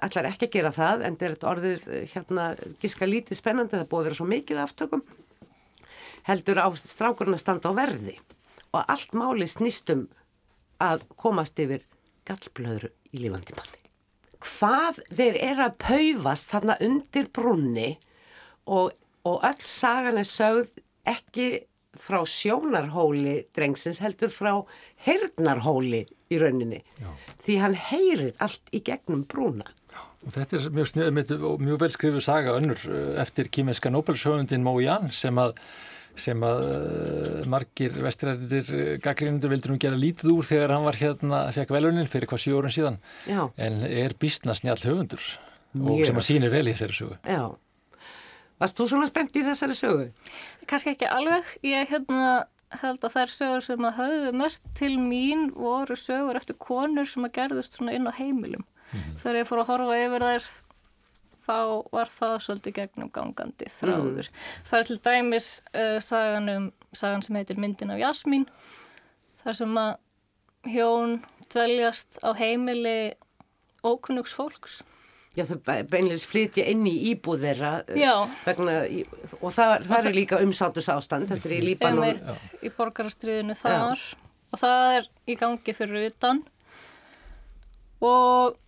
[0.00, 2.46] allar ekki að gera það en þetta er orðið hérna
[2.82, 5.04] gíska lítið spennandi það búið að vera svo mikið aftökum
[6.28, 8.16] heldur á strákurinn að standa á verði
[8.70, 10.06] og allt máli snýstum
[10.80, 11.84] að komast yfir
[12.28, 13.79] gallblöðru í lífandi manni.
[14.40, 17.90] Hvað þeir eru að paufast þarna undir brunni
[18.66, 18.94] og,
[19.28, 21.48] og öll sagan er sögð ekki
[22.00, 24.52] frá sjónarhóli drengsins heldur frá
[25.04, 26.80] heyrnarhóli í rauninni.
[27.00, 27.10] Já.
[27.44, 29.66] Því hann heyrir allt í gegnum brúna.
[30.20, 34.74] Og þetta er mjög, mjög, mjög vel skrifuð saga önnur eh, eftir kýmenska Nobel-sjöfundin Mó
[34.82, 35.56] Ján sem að
[36.18, 40.98] sem að uh, margir vestirættir uh, gaggrínundur vildur nú gera lítið úr þegar hann var
[41.00, 43.42] hérna, fekk velunin fyrir hvað orðin síðan Já.
[43.56, 45.24] en er býstna snjall höfundur
[45.72, 45.90] Mjög.
[45.90, 47.44] og sem að sínir vel í þessari sögu Já,
[48.62, 50.08] varst þú svona spennt í þessari sögu?
[50.70, 52.32] Kanski ekki alveg, ég hérna
[52.80, 57.26] held að þær sögur sem að höfðu mest til mín voru sögur eftir konur sem
[57.26, 59.16] að gerðust svona inn á heimilum mm -hmm.
[59.22, 60.50] þegar ég fór að horfa yfir þær
[61.50, 64.28] þá var það svolítið gegnum gangandi þráður.
[64.30, 64.44] Mm.
[64.68, 68.46] Það er til dæmis uh, sagan, um, sagan sem heitir Myndin af Jasmín
[69.42, 71.18] þar sem að hjón
[71.50, 73.16] dveljast á heimili
[73.86, 74.80] ókunnugs fólks.
[75.38, 78.80] Já, þau beinleins flytja inn í íbúð þeirra uh, vegna,
[79.38, 82.08] og það, það er líka umsátus ástand, þetta er í Líbanon.
[82.08, 84.18] Einmitt í borgarastriðinu þar Já.
[84.50, 86.42] og það er í gangi fyrir utan
[88.04, 88.58] og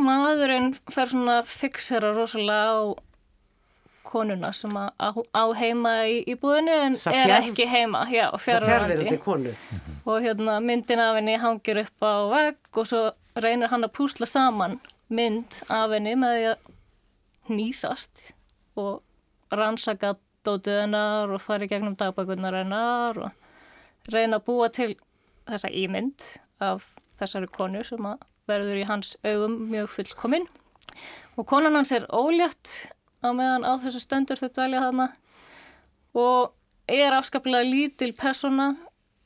[0.00, 2.80] maðurinn fer svona að fixera rosalega á
[4.12, 7.36] konuna sem að á heima í, í búinu en Sa er fjær...
[7.38, 9.54] ekki heima já, fjárverðandi
[10.04, 13.02] og hérna myndin af henni hangir upp á vegg og svo
[13.40, 14.80] reynir hann að púsla saman
[15.12, 18.26] mynd af henni með því að nýsast
[18.80, 19.00] og
[19.52, 24.92] rannsaka dótið hennar og fara í gegnum dagbækunar hennar og reyna að búa til
[25.46, 26.26] þessa ímynd
[26.62, 30.48] af þessari konu sem að verður í hans augum mjög fullkominn
[31.36, 32.70] og konan hans er ólétt
[33.24, 35.08] á meðan á þessu stöndur þau dælja þarna.
[36.12, 36.52] Og
[36.90, 38.74] er afskaplega lítil persona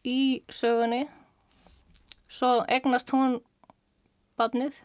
[0.07, 1.07] í sögunni.
[2.31, 3.41] Svo egnast hún
[4.39, 4.77] badnið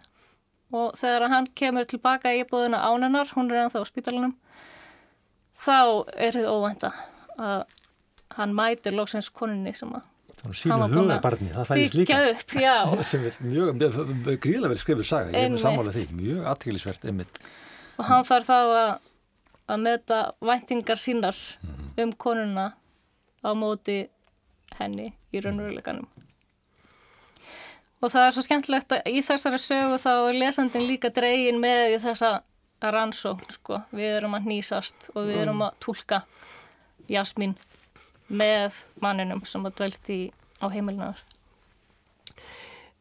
[0.72, 4.38] og þegar hann kemur tilbaka í búðuna ánennar, hún er ennþá á spítalunum
[5.62, 6.92] þá er þið óvænta
[7.38, 7.66] að
[8.38, 10.08] hann mætir lóksins koninni sem að
[10.58, 12.20] sínu hugabarni, það fæðist líka.
[12.32, 12.56] upp,
[13.12, 13.84] sem er mjög,
[14.42, 17.42] gríðlega vel skrifuð saga, ég er með sammála því mjög aðtækilisvert einmitt.
[17.98, 18.94] Og hann þarf þá að,
[19.76, 21.94] að meta væntingar sínar mm.
[22.06, 22.72] um konuna
[23.46, 24.02] á móti
[24.80, 26.10] henni í raunveruleikanum
[28.02, 31.96] og það er svo skemmtilegt að í þessari sögu þá er lesandin líka dregin með
[31.96, 32.32] í þessa
[32.82, 33.82] rannsókn sko.
[33.94, 36.24] við erum að nýsast og við erum að tólka
[37.12, 37.54] Jasmín
[38.32, 40.22] með manninum sem að dvelst í
[40.64, 41.20] á heimilunar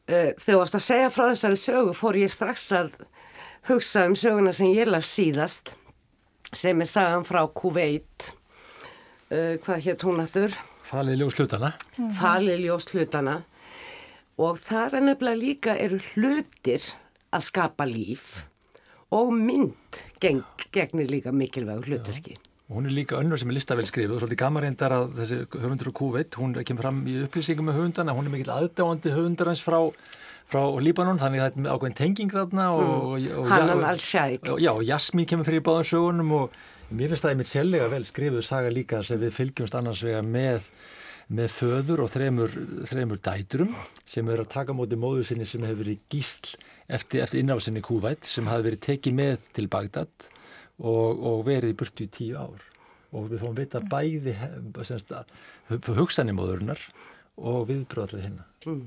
[0.09, 2.97] eh, Þegar þú varst að segja frá þessari sögu fór ég strax að
[3.69, 5.75] hugsa um söguna sem ég las síðast
[6.57, 8.33] sem er sagan frá Kuveit
[9.31, 10.57] uh, hvað hétt hún aftur?
[10.90, 12.14] Falið ljóslutana mm -hmm.
[12.19, 13.37] Falið ljóslutana
[14.38, 16.83] og það er nefnilega líka eru hlutir
[17.31, 18.47] að skapa líf
[19.11, 22.38] og mynd geng, gegnir líka mikilvægur hluturki
[22.71, 25.89] Hún er líka önnur sem er listavel skrifið og svolítið gaman reyndar að þessi höfundur
[25.91, 29.63] og kúveit, hún kemur fram í upplýsingum með höfundana, hún er mikill aðdáandi höfundar hans
[29.67, 29.79] frá,
[30.53, 33.51] frá Líbanon, þannig að það er ákveðin tenging þarna og, mm.
[33.51, 34.47] Hannan Al-Shaik.
[34.63, 36.57] Já, og Jasmín kemur fyrir í báðan sögunum og
[36.95, 40.71] mér finnst það einmitt sellega vel skrifuð saga líka sem við fylgjumst annars vega með,
[41.27, 45.83] með föður og þremur, þremur dæturum sem eru að taka móti móðu sinni sem hefur
[45.83, 46.55] verið gísl
[46.87, 50.31] eftir, eftir innásinni kúveit sem hafi verið tekið með til Bagdad
[50.81, 52.66] og, og verið í burtu í tíu ár
[53.11, 54.37] og við fáum vita bæði
[55.97, 56.83] hugsanimóðurinnar
[57.40, 58.45] og viðbröðallega hérna.
[58.66, 58.85] Mm.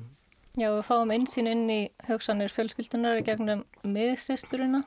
[0.53, 4.84] Já, við fáum einsinn inn í hugsanir fjölskyldunar í gegnum miðsisturina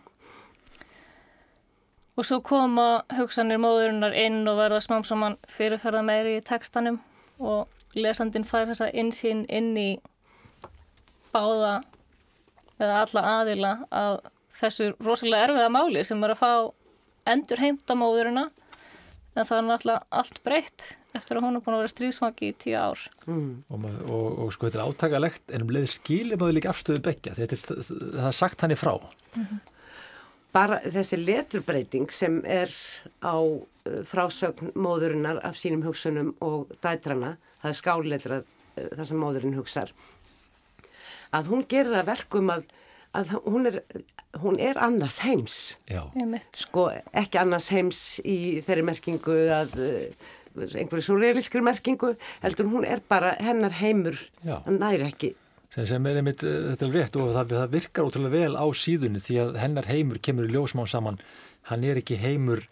[2.16, 7.00] og svo koma hugsanir móðurinnar inn og verða smám saman fyrirferða meiri í tekstanum
[7.42, 7.66] og
[7.98, 9.90] lesandin fær þessa einsinn inn í
[11.34, 11.80] báða
[12.78, 14.18] eða alla aðila að
[14.60, 16.52] þessu rosalega erfiða máli sem er að fá
[17.26, 18.48] endur heimta móðurina
[19.36, 20.86] en það er náttúrulega allt breytt
[21.16, 23.48] eftir að hún er búin að vera stríðsvangi í tíu ár mm.
[23.72, 27.36] og, og, og sko þetta er átakalegt en um leið skilir maður líka afstöðu begja
[27.36, 29.60] þetta er, það er sagt hann í frá mm -hmm.
[30.56, 32.72] bara þessi leturbreyting sem er
[33.20, 39.20] á uh, frásögn móðurinnar af sínum hugsunum og dætrana það er skáletra uh, það sem
[39.20, 39.92] móðurinn hugsar
[41.32, 42.68] að hún gerir að verkum að
[43.16, 43.80] að hún er,
[44.42, 45.58] hún er annars heims.
[46.56, 50.28] Sko ekki annars heims í þeirri merkingu að uh,
[50.66, 54.18] einhverju surrealiskri merkingu heldur hún er bara hennar heimur.
[54.44, 54.60] Já.
[54.66, 55.34] hann næri ekki.
[55.74, 58.66] Sem, sem er einmitt uh, þetta er rétt og það, það virkar ótrúlega vel á
[58.76, 61.20] síðunni því að hennar heimur kemur í ljósmán saman.
[61.70, 62.64] Hann er ekki heimur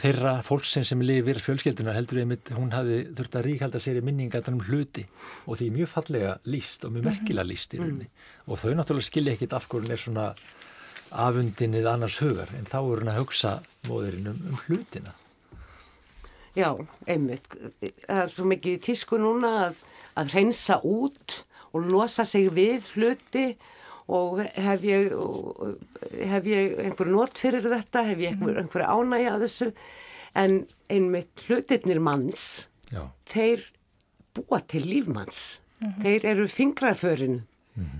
[0.00, 4.40] þeirra fólksinn sem lifir fjölskyldunar heldur einmitt hún hafi þurft að ríkhalda sér í minninga
[4.48, 5.04] um hluti
[5.46, 8.08] og því mjög fallega líst og mjög merkilega líst í rauninni.
[8.48, 10.26] Og þau náttúrulega skilja ekkit af hvernig er svona
[11.10, 13.52] afundinnið annars hugar en þá er hún að hugsa
[13.88, 15.14] móðurinn um, um hlutina.
[16.56, 16.70] Já,
[17.06, 17.46] einmitt.
[17.80, 19.84] Það er svo mikið tísku núna að,
[20.18, 23.44] að hreinsa út og losa sig við hluti
[24.10, 25.12] og hef ég,
[26.32, 29.70] hef ég einhver not fyrir þetta, hef ég einhver, einhver ánægja að þessu,
[30.40, 30.56] en
[30.90, 32.46] einmitt hlutirnir manns,
[32.90, 33.68] Já, þeir
[34.34, 35.60] búa til lífmanns.
[36.02, 37.38] Þeir eru fingrarförin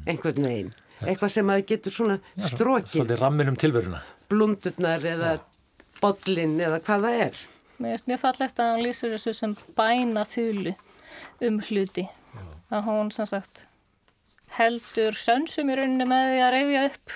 [0.09, 0.73] einhvern veginn.
[1.01, 2.18] Eitthvað sem að getur svona
[3.16, 4.03] rammin um tilveruna.
[4.29, 5.31] Blundurnar eða
[6.03, 7.40] bollin eða hvað það er.
[7.81, 10.75] Mér finnst mjög fallegt að hún lýsir þessu sem bæna þulu
[11.49, 12.05] um hluti.
[12.70, 13.64] Að hún sem sagt
[14.61, 17.14] heldur sönsum í rauninni með því að reyfja upp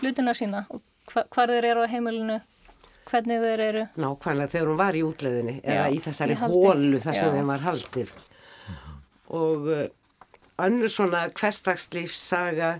[0.00, 2.38] hlutina sína og hva hvar þeir eru á heimilinu,
[3.10, 3.84] hvernig þeir eru.
[4.00, 7.64] Nákvæmlega þegar hún var í útleðinni eða í þessari í hólu þar sem þeim var
[7.66, 8.12] haldið.
[9.40, 9.84] Og uh,
[10.66, 12.72] önnur svona hverstagslífssaga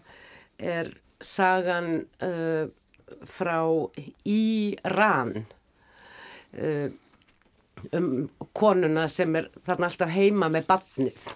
[0.60, 1.92] er sagan
[2.24, 2.70] uh,
[3.26, 3.58] frá
[4.28, 5.34] Íran
[6.54, 6.88] uh,
[7.96, 8.10] um
[8.54, 11.30] konuna sem er þarna alltaf heima með barnið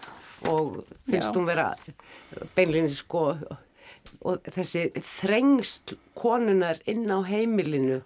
[0.51, 1.35] og finnst Já.
[1.35, 1.71] hún vera
[2.57, 3.27] beinlinni sko
[4.25, 8.03] og þessi þrengst konunar inn á heimilinu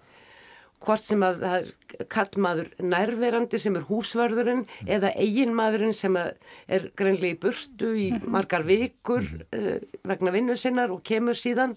[0.85, 6.37] hvort sem að það er kallmaður nærverandi sem er húsvörðurinn eða eiginmaðurinn sem að
[6.79, 9.75] er greinlega í burtu í margar vikur uh,
[10.07, 11.75] vegna vinnu sinnar og kemur síðan.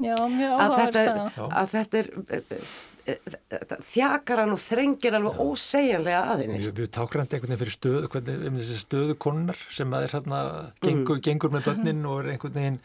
[0.00, 1.48] Já, mjög að áhugaður þetta, saga.
[1.60, 2.62] að þetta er uh, uh, þetta
[3.04, 6.60] þjakar hann og þrengir alveg ósegjanlega að henni.
[6.62, 10.14] Mjög, mjög tákrandi einhvern veginn fyrir stöðu, hvernig, um þessi stöðu konunar sem að er
[10.18, 10.44] hérna,
[10.84, 12.78] gengur, gengur með börnin og er einhvern veginn,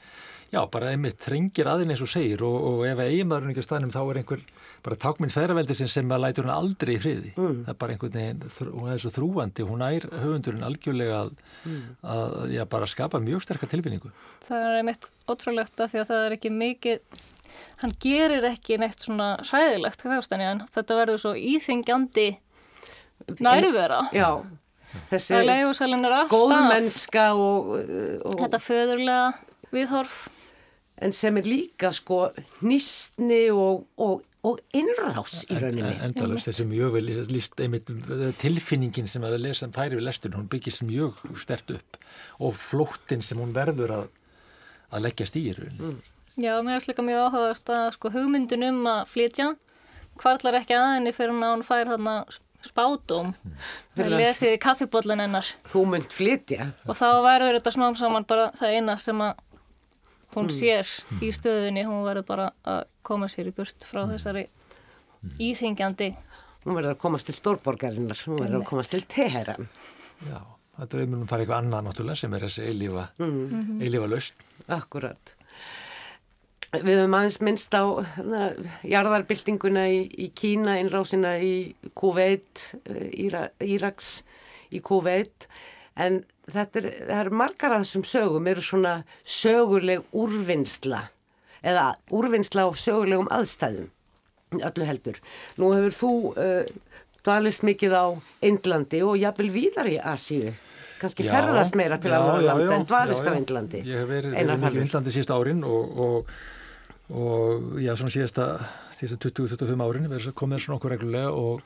[0.49, 3.93] já, bara einmitt þrengir aðeins eins og segir og, og ef eiginmaðurinn ekki á staðnum
[3.93, 4.43] þá er einhver
[4.85, 7.33] bara tákminn feðraveldisins sem að lætur hann aldrei í friði.
[7.35, 11.33] Það er bara einhvern veginn, hún er svo þrúandi, hún ær höfundurinn algjörlega að,
[12.15, 14.11] að, já, bara skapa mjög sterkar tilfinningu.
[14.47, 17.19] Það er einmitt ótrúlegt að því að það er ekki mikið,
[17.81, 22.29] hann gerir ekki neitt svona hræðilegt en þetta verður svo íþingjandi
[23.43, 24.01] nærvera.
[24.15, 24.41] Já,
[25.11, 25.43] þessi
[26.31, 27.71] góðmennska og,
[28.25, 29.29] og þetta föðurlega
[29.73, 30.27] viðhorf.
[30.99, 32.25] en sem er líka sko
[32.65, 35.93] nýstni og, og, og innrás í rauninni.
[36.03, 37.91] Endalust, þessi mjög vel líst einmitt
[38.41, 41.99] tilfinningin sem að lesa færi við lestur, hún byggist mjög stert upp
[42.39, 44.07] og flóttin sem hún verður að,
[44.91, 45.99] að leggjast í í rauninni.
[46.39, 49.49] Já, mér er líka mjög áhugavert að sko hugmyndin um að flytja
[50.19, 52.13] hvarlar ekki að henni fyrir að hún fær þarna
[52.63, 53.33] spátum.
[53.35, 56.73] Það Fyrir að- lesið í kaffibóllin hennar Þú mynd flytja.
[56.87, 59.35] og þá verður þetta smám saman bara það eina sem að
[60.35, 60.87] hún sér
[61.21, 64.47] í stöðunni, hún verður bara að koma sér í burt frá þessari
[65.39, 66.13] íþingjandi.
[66.65, 69.67] Hún verður að komast til stórborgarinnar, hún verður að komast til Teheran.
[70.27, 70.39] Já,
[70.77, 73.81] þetta er einhvern veginn fara eitthvað annað náttúrulega sem er þessi eilífa, mm.
[73.81, 74.47] eilífa lausn.
[74.67, 75.35] Akkurat.
[76.69, 77.83] Við höfum aðeins minnst á
[78.21, 78.49] na,
[78.85, 82.61] jarðarbyltinguna í, í Kína, innrásina í Kuveit,
[83.09, 84.19] Íra, Íraks
[84.69, 85.47] í Kuveit,
[85.97, 86.21] en
[86.53, 86.89] þetta er,
[87.23, 91.07] er margar af þessum sögum, eru svona söguleg úrvinnsla
[91.65, 93.89] eða úrvinnsla á sögulegum aðstæðum,
[94.61, 95.17] öllu heldur.
[95.57, 96.93] Nú hefur þú uh,
[97.25, 98.05] dvalist mikið á
[98.45, 100.53] Indlandi og jafnvel víðar í Asíu,
[101.01, 103.33] kannski Já, ferðast meira til já, að já, landa en dvalist á.
[103.33, 103.83] Indlandi.
[103.89, 104.85] Ég hef verið, verið mikið í.
[104.85, 106.33] Indlandi síðust árin og, og,
[107.09, 108.47] og já, svona síðasta,
[108.95, 111.63] síðasta 20-25 árin verið komið svona okkur reglulega og,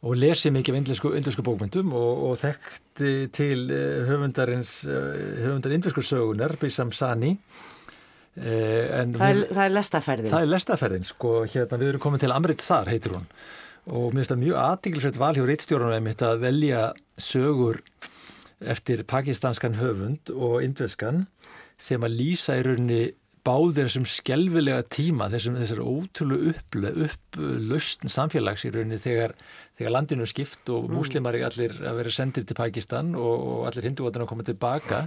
[0.00, 6.56] og lesið mikið indlensku bókmyndum og, og þekkti til eh, höfundarins, eh, höfundar indlensku sögunar,
[6.60, 7.34] Bissam Sani.
[8.38, 10.32] Eh, en Það er, það er lestaferðin.
[10.32, 13.26] Það er lestaferðin, sko, hérna við erum komin til Amrit Thar, heitir hún
[13.88, 16.80] og mér finnst það mjög aðdeglisveit val hjá reittstjórnum einmitt að velja
[17.20, 17.80] sögur
[18.58, 21.26] eftir pakistanskan höfund og indveskan
[21.80, 23.02] sem að lýsa í rauninni
[23.46, 29.34] báðir þessum skelvilega tíma, þessum, þessar ótrúlega upple, upplausn samfélags í rauninni þegar,
[29.78, 33.68] þegar landinu er skipt og múslimar er allir að vera sendir til Pakistan og, og
[33.70, 35.04] allir hinduvatina að koma tilbaka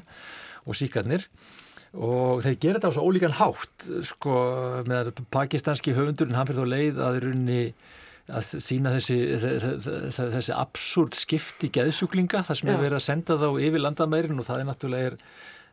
[0.66, 1.28] og síkarnir.
[1.92, 4.36] Og þeir gera þetta á svo ólíkan hátt sko
[4.88, 7.64] með pakistanski höfundurinn hann fyrir þá leið að rauninni
[8.32, 9.18] að sína þessi,
[10.16, 14.62] þessi, absúrt skipti geðsjúklinga þar sem er verið að senda þá yfir landamærin og það
[14.62, 15.18] er náttúrulega er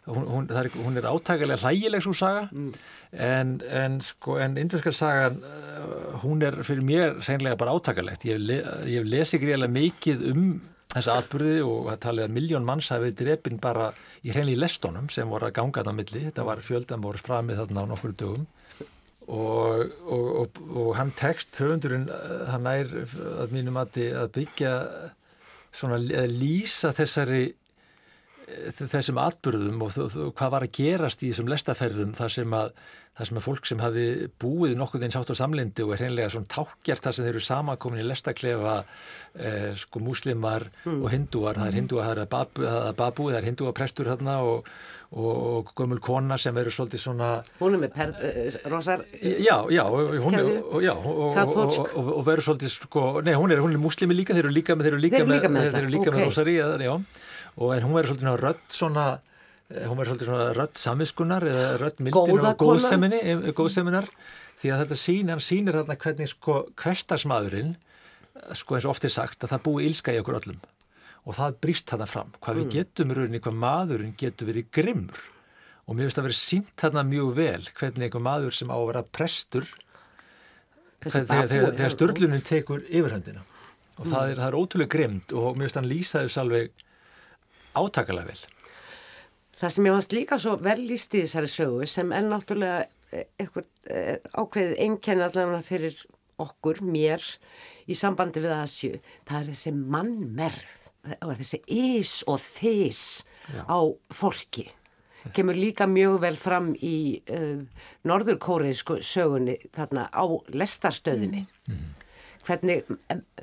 [0.09, 2.73] hún, hún, er, hún er átækilega hlægileg svo saga mm.
[3.13, 3.53] en,
[3.83, 5.39] en sko en indverska sagan
[6.25, 10.45] hún er fyrir mér reynlega bara átækilegt ég le, ég hef lesið greiðilega mikið um
[10.89, 13.91] þessa atbyrði og það talið að miljón manns hafi drefin bara
[14.25, 16.23] í reynlega lestónum sem voru að ganga þarna milli.
[16.29, 18.47] Þetta var fjöldan voru framið þarna á nokkru dögum.
[19.29, 22.07] Og, og, og, og hann tekst höfundurinn
[22.49, 22.89] hann er
[23.45, 23.99] að mínum að
[24.33, 24.73] byggja
[25.77, 27.43] svona að lýsa þessari
[28.79, 29.99] þessum atbyrðum og
[30.37, 32.69] hvað var að gerast í þessum lestaferðum þar sem að,
[33.19, 34.05] þar sem að fólk sem hafi
[34.41, 37.45] búið nokkuð eins átt á samlendi og er hreinlega svona tákjart þar sem þeir eru
[37.45, 41.01] samakomin í lestaklefa eh, sko múslimar mm.
[41.03, 42.71] og hindúar, það er hindúar, það er babu,
[43.03, 44.69] babu það er hindúaprestur hérna og,
[45.13, 47.31] og gömul kona sem eru svolítið svona
[47.61, 50.53] hún er með per, uh, rosar já, já, hún er
[50.89, 54.77] og, og verður svolítið sko, nei, hún er, hún er muslimi líka, þeir eru líka
[54.79, 56.15] með þeir eru líka, þeir líka með, með, okay.
[56.17, 56.97] með rosari, já
[57.59, 61.47] og en hún verður svolítið svona rödd svona eh, hún verður svolítið svona rödd samiskunar
[61.49, 62.65] eða rödd mildin og
[63.19, 64.11] eh, góðseminar.
[64.59, 67.77] Því að þetta sín hann sínir þarna hvernig sko hverstarsmaðurinn
[68.59, 70.63] sko eins og oft er sagt að það búi ílska í okkur öllum.
[71.27, 72.73] Og það brýst þarna fram hvað við mm.
[72.77, 75.21] getum rauninni, hvað maðurinn getur verið grimmur.
[75.89, 78.89] Og mér finnst að vera sínt þarna mjög vel hvernig einhver maður sem á að
[78.91, 79.69] vera prestur
[81.03, 83.45] þegar, þegar, þegar störlunin tekur yfirhöndina.
[83.99, 84.13] Og mm.
[84.13, 86.85] það er, er ótrúlega grimmt og mér finnst að hann lýsa þess alveg
[87.79, 88.41] átakalega vel.
[89.59, 93.27] Það sem ég varst líka svo vel líst í þessari sögu sem er náttúrulega eh,
[93.41, 95.99] eitthvað eh, ákveðið einkenni allavega fyrir
[96.39, 97.25] okkur, mér,
[97.91, 100.75] í sambandi við Asju, það er þessi mannmerð,
[101.25, 103.03] þessi ís og þís
[103.49, 103.65] Já.
[103.67, 103.79] á
[104.15, 104.69] fólki.
[105.35, 107.59] Kemur líka mjög vel fram í uh,
[108.09, 110.25] norðurkóriðsku sögunni þarna á
[110.55, 111.43] lestarstöðinni.
[111.69, 111.89] Mm.
[112.47, 112.87] Hvernig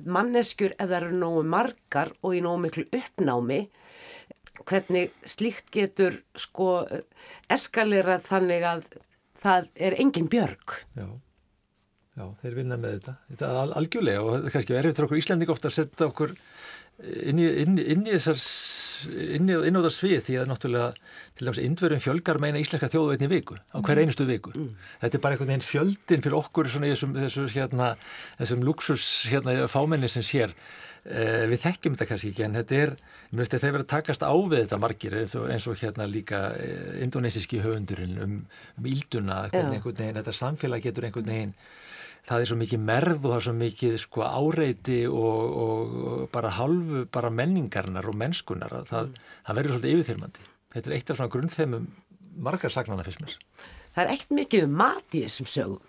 [0.01, 3.59] manneskjur ef það eru nógu margar og í nógu miklu uppnámi
[4.63, 6.85] hvernig slíkt getur sko
[7.51, 8.87] eskalerað þannig að
[9.43, 10.79] það er engin björg.
[10.97, 11.07] Já,
[12.15, 13.17] já þeir vinna með þetta.
[13.31, 16.35] Þetta er algjörlega og kannski verið fyrir okkur Íslanding ofta að setja okkur
[17.03, 18.39] inn í, inn, inn í þessar
[19.35, 20.87] inn, inn á það svið því að náttúrulega
[21.35, 24.03] til dæmis indverðum fjölgar meina íslenska þjóðveitni viku á hver mm.
[24.05, 24.71] einustu viku mm.
[25.03, 27.91] þetta er bara einhvern veginn fjöldin fyrir okkur svona í þessum, þessum, hérna,
[28.39, 30.63] þessum luxus hérna, fámenni sem sér eh,
[31.05, 32.95] við þekkjum þetta kannski ekki en þetta er
[33.35, 36.05] Mér finnst þetta að vera takast á við þetta margir eins og, eins og hérna
[36.07, 38.35] líka eh, indonesíski höfundurinn um,
[38.77, 41.55] um ílduna, einhvern veginn, þetta samfélag getur einhvern veginn,
[42.29, 46.25] það er svo mikið merð og það er svo mikið sko áreiti og, og, og
[46.33, 49.31] bara halvu bara menningarnar og mennskunar, það, mm.
[49.47, 50.49] það verður svolítið yfirþyrmandi.
[50.75, 51.89] Þetta er eitt af svona grunnþemum
[52.45, 53.39] margar sagnana fyrst mér.
[53.95, 55.81] Það er ekkert mikið um mat í þessum sögum.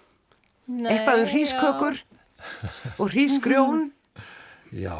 [0.66, 2.00] Nei, Eitthvað um hrískökur
[2.96, 3.86] og hrísgrjón.
[4.76, 4.96] Já,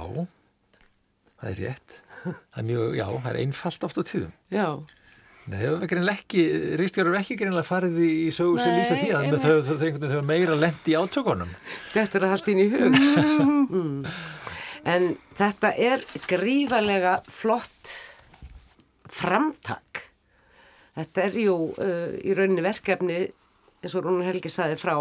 [1.37, 1.97] það er rétt
[2.27, 4.69] það er mjög, já, það er einfalt oft á tíðum já
[5.47, 6.45] Nei, það hefur greinlega ekki,
[6.81, 10.91] Ríkstjóður hefur ekki greinlega farið í sögu sem lýsa því að þau hefur meira lendi
[10.91, 11.53] í átökunum.
[11.93, 12.97] Þetta er allt inn í hug.
[13.79, 14.09] mm.
[14.91, 15.07] En
[15.39, 17.93] þetta er gríðarlega flott
[19.07, 20.03] framtak.
[20.99, 23.23] Þetta er jú uh, í rauninni verkefni,
[23.85, 24.97] eins og Rúnur Helgi saði frá,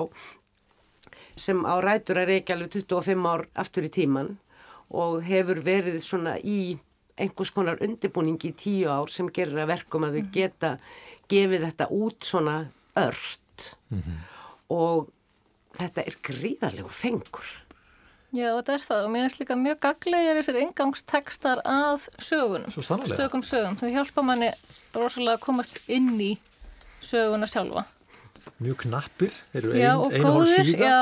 [1.42, 4.36] sem á rætur er ekki alveg 25 ár aftur í tíman
[4.90, 6.78] og hefur verið svona í
[7.16, 10.32] einhvers konar undirbúning í tíu ár sem gerir að verkum að þau mhm.
[10.36, 10.72] geta
[11.32, 12.56] gefið þetta út svona
[12.96, 14.18] örst mm -hmm.
[14.70, 15.12] og
[15.76, 17.48] þetta er gríðarlegur fengur.
[18.36, 22.72] Já, þetta er það og mér finnst líka mjög gaglegir þessir ingangstekstar að sögunum,
[23.08, 23.78] stökum sögum.
[23.80, 24.52] Þau hjálpa manni
[24.94, 26.38] rosalega að komast inn í
[27.06, 27.86] söguna sjálfa.
[28.60, 30.90] Mjög knappir, eru ein, ein og hálf síða.
[30.90, 31.00] Já,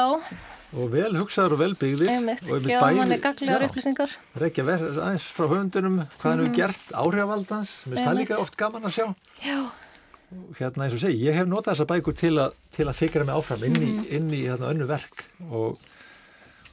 [0.74, 2.10] og vel hugsaður og vel byggðir.
[2.10, 4.14] Einmitt, og já, bæði, er gaglegar upplýsingar.
[4.42, 6.48] Reykja verð aðeins frá höfundunum hvað hann mm.
[6.48, 7.74] hefur gert áhrifavaldans.
[7.86, 9.08] Mér finnst það líka oft gaman að sjá.
[9.44, 9.60] Já.
[10.58, 13.38] hérna eins og segi, ég hef notað þessa bækur til að, til að fikra mig
[13.38, 14.08] áfram inn í, mm.
[14.18, 15.28] inn í hérna, önnu verk.
[15.52, 15.78] Og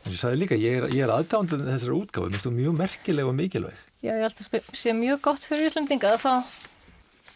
[0.07, 3.29] eins og sagði líka, ég er, er aðdándun þessari útgáðu, mér finnst þú mjög merkileg
[3.29, 3.85] og mikilvæg.
[4.01, 6.33] Já, ég held að sé mjög gott fyrir Íslandinga að fá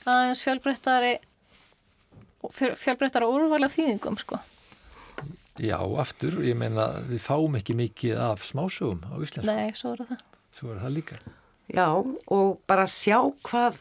[0.09, 1.15] aðeins fjölbreyttari
[2.55, 4.41] fjölbreyttara úrvala þýðingum sko
[5.63, 9.47] Já, aftur, ég meina við fáum ekki mikið af smásögum á Íslands.
[9.47, 10.25] Nei, svo er það.
[10.55, 11.19] Svo er það líka.
[11.71, 11.89] Já,
[12.35, 13.79] og bara sjá hvað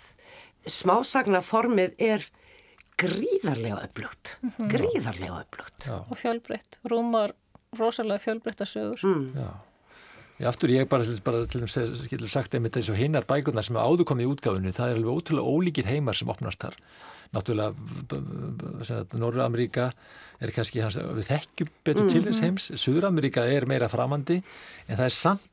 [0.69, 2.27] smásagnaformið er
[3.01, 4.37] gríðarlega upplugt.
[4.41, 4.69] Mm -hmm.
[4.69, 5.89] Gríðarlega upplugt.
[5.89, 6.79] Og fjölbreytt.
[6.85, 7.33] Rúmar
[7.77, 8.99] rosalega fjölbreytta sögur.
[9.03, 9.33] Mm.
[9.35, 9.49] Já.
[10.39, 13.85] Já, aftur ég bara, bara til þess að sagt einmitt þessu hinnar bækurnar sem er
[13.85, 16.75] áður komið í útgáfinu, það er alveg ótrúlega ólíkir heimar sem opnast þar
[17.33, 19.91] náttúrulega Norra-Ameríka
[20.43, 22.13] er kannski hans, við þekkjum betur mm -hmm.
[22.13, 22.45] til þess mhm.
[22.45, 24.41] heims Suður-Ameríka er meira framandi
[24.87, 25.49] en það er samt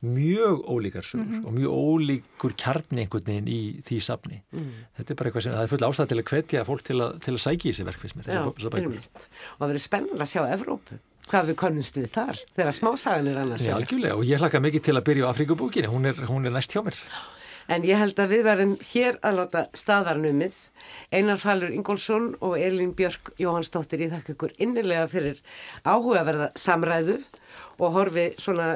[0.00, 1.46] mjög ólíkar sögur mm -hmm.
[1.46, 4.42] og mjög ólíkur kjarni einhvern veginn í því safni.
[4.52, 4.72] Mm.
[4.96, 7.20] Þetta er bara eitthvað sem það er full ástæð til að hvetja fólk til að,
[7.20, 8.24] til að sækja í þessi verkvismir.
[8.26, 8.44] Já.
[8.46, 10.98] Og það verður spennand að sjá Evrópu.
[11.30, 13.62] Hvað við konumst við þar þegar smásagan er annars?
[13.62, 16.50] Já, algjörlega og ég hlaka mikið til að byrja á Afríkubókinni, hún er, hún er
[16.50, 16.96] næst hjá mér.
[17.70, 20.56] En ég held að við verðum hér að láta staðarnumið.
[21.14, 25.38] Einar Fallur Ingólfsson og Elin Björk Jóhannsdóttir í þakka ykkur innilega fyrir
[25.86, 27.20] áhugaverða samræðu
[27.78, 28.72] og horfi svona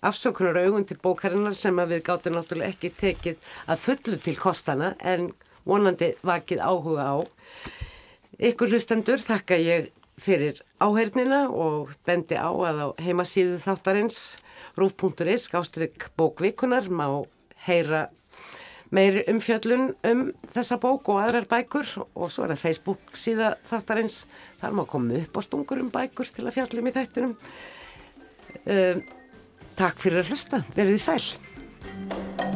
[0.00, 4.94] afsökunar augun til bókarinnar sem að við gáttum náttúrulega ekki tekið að fullu til kostana
[4.98, 5.30] en
[5.68, 7.16] vonandi vakið áhuga á.
[8.48, 14.38] Ykkur hlustendur þakka ég fyrir áhernina og bendi á að á heimasíðu þáttarins
[14.78, 17.26] rúf.is skástrygg bókvikunar má
[17.68, 18.08] heyra
[18.94, 20.24] meiri umfjöllun um
[20.54, 21.90] þessa bók og aðrar bækur.
[22.14, 24.22] Og svo er það Facebook síða þáttarins.
[24.62, 27.38] Þar má koma upp á stungur um bækur til að fjallum í þættinum.
[28.64, 29.06] Uh,
[29.78, 32.47] Takk fyrir að hlusta, verið sæl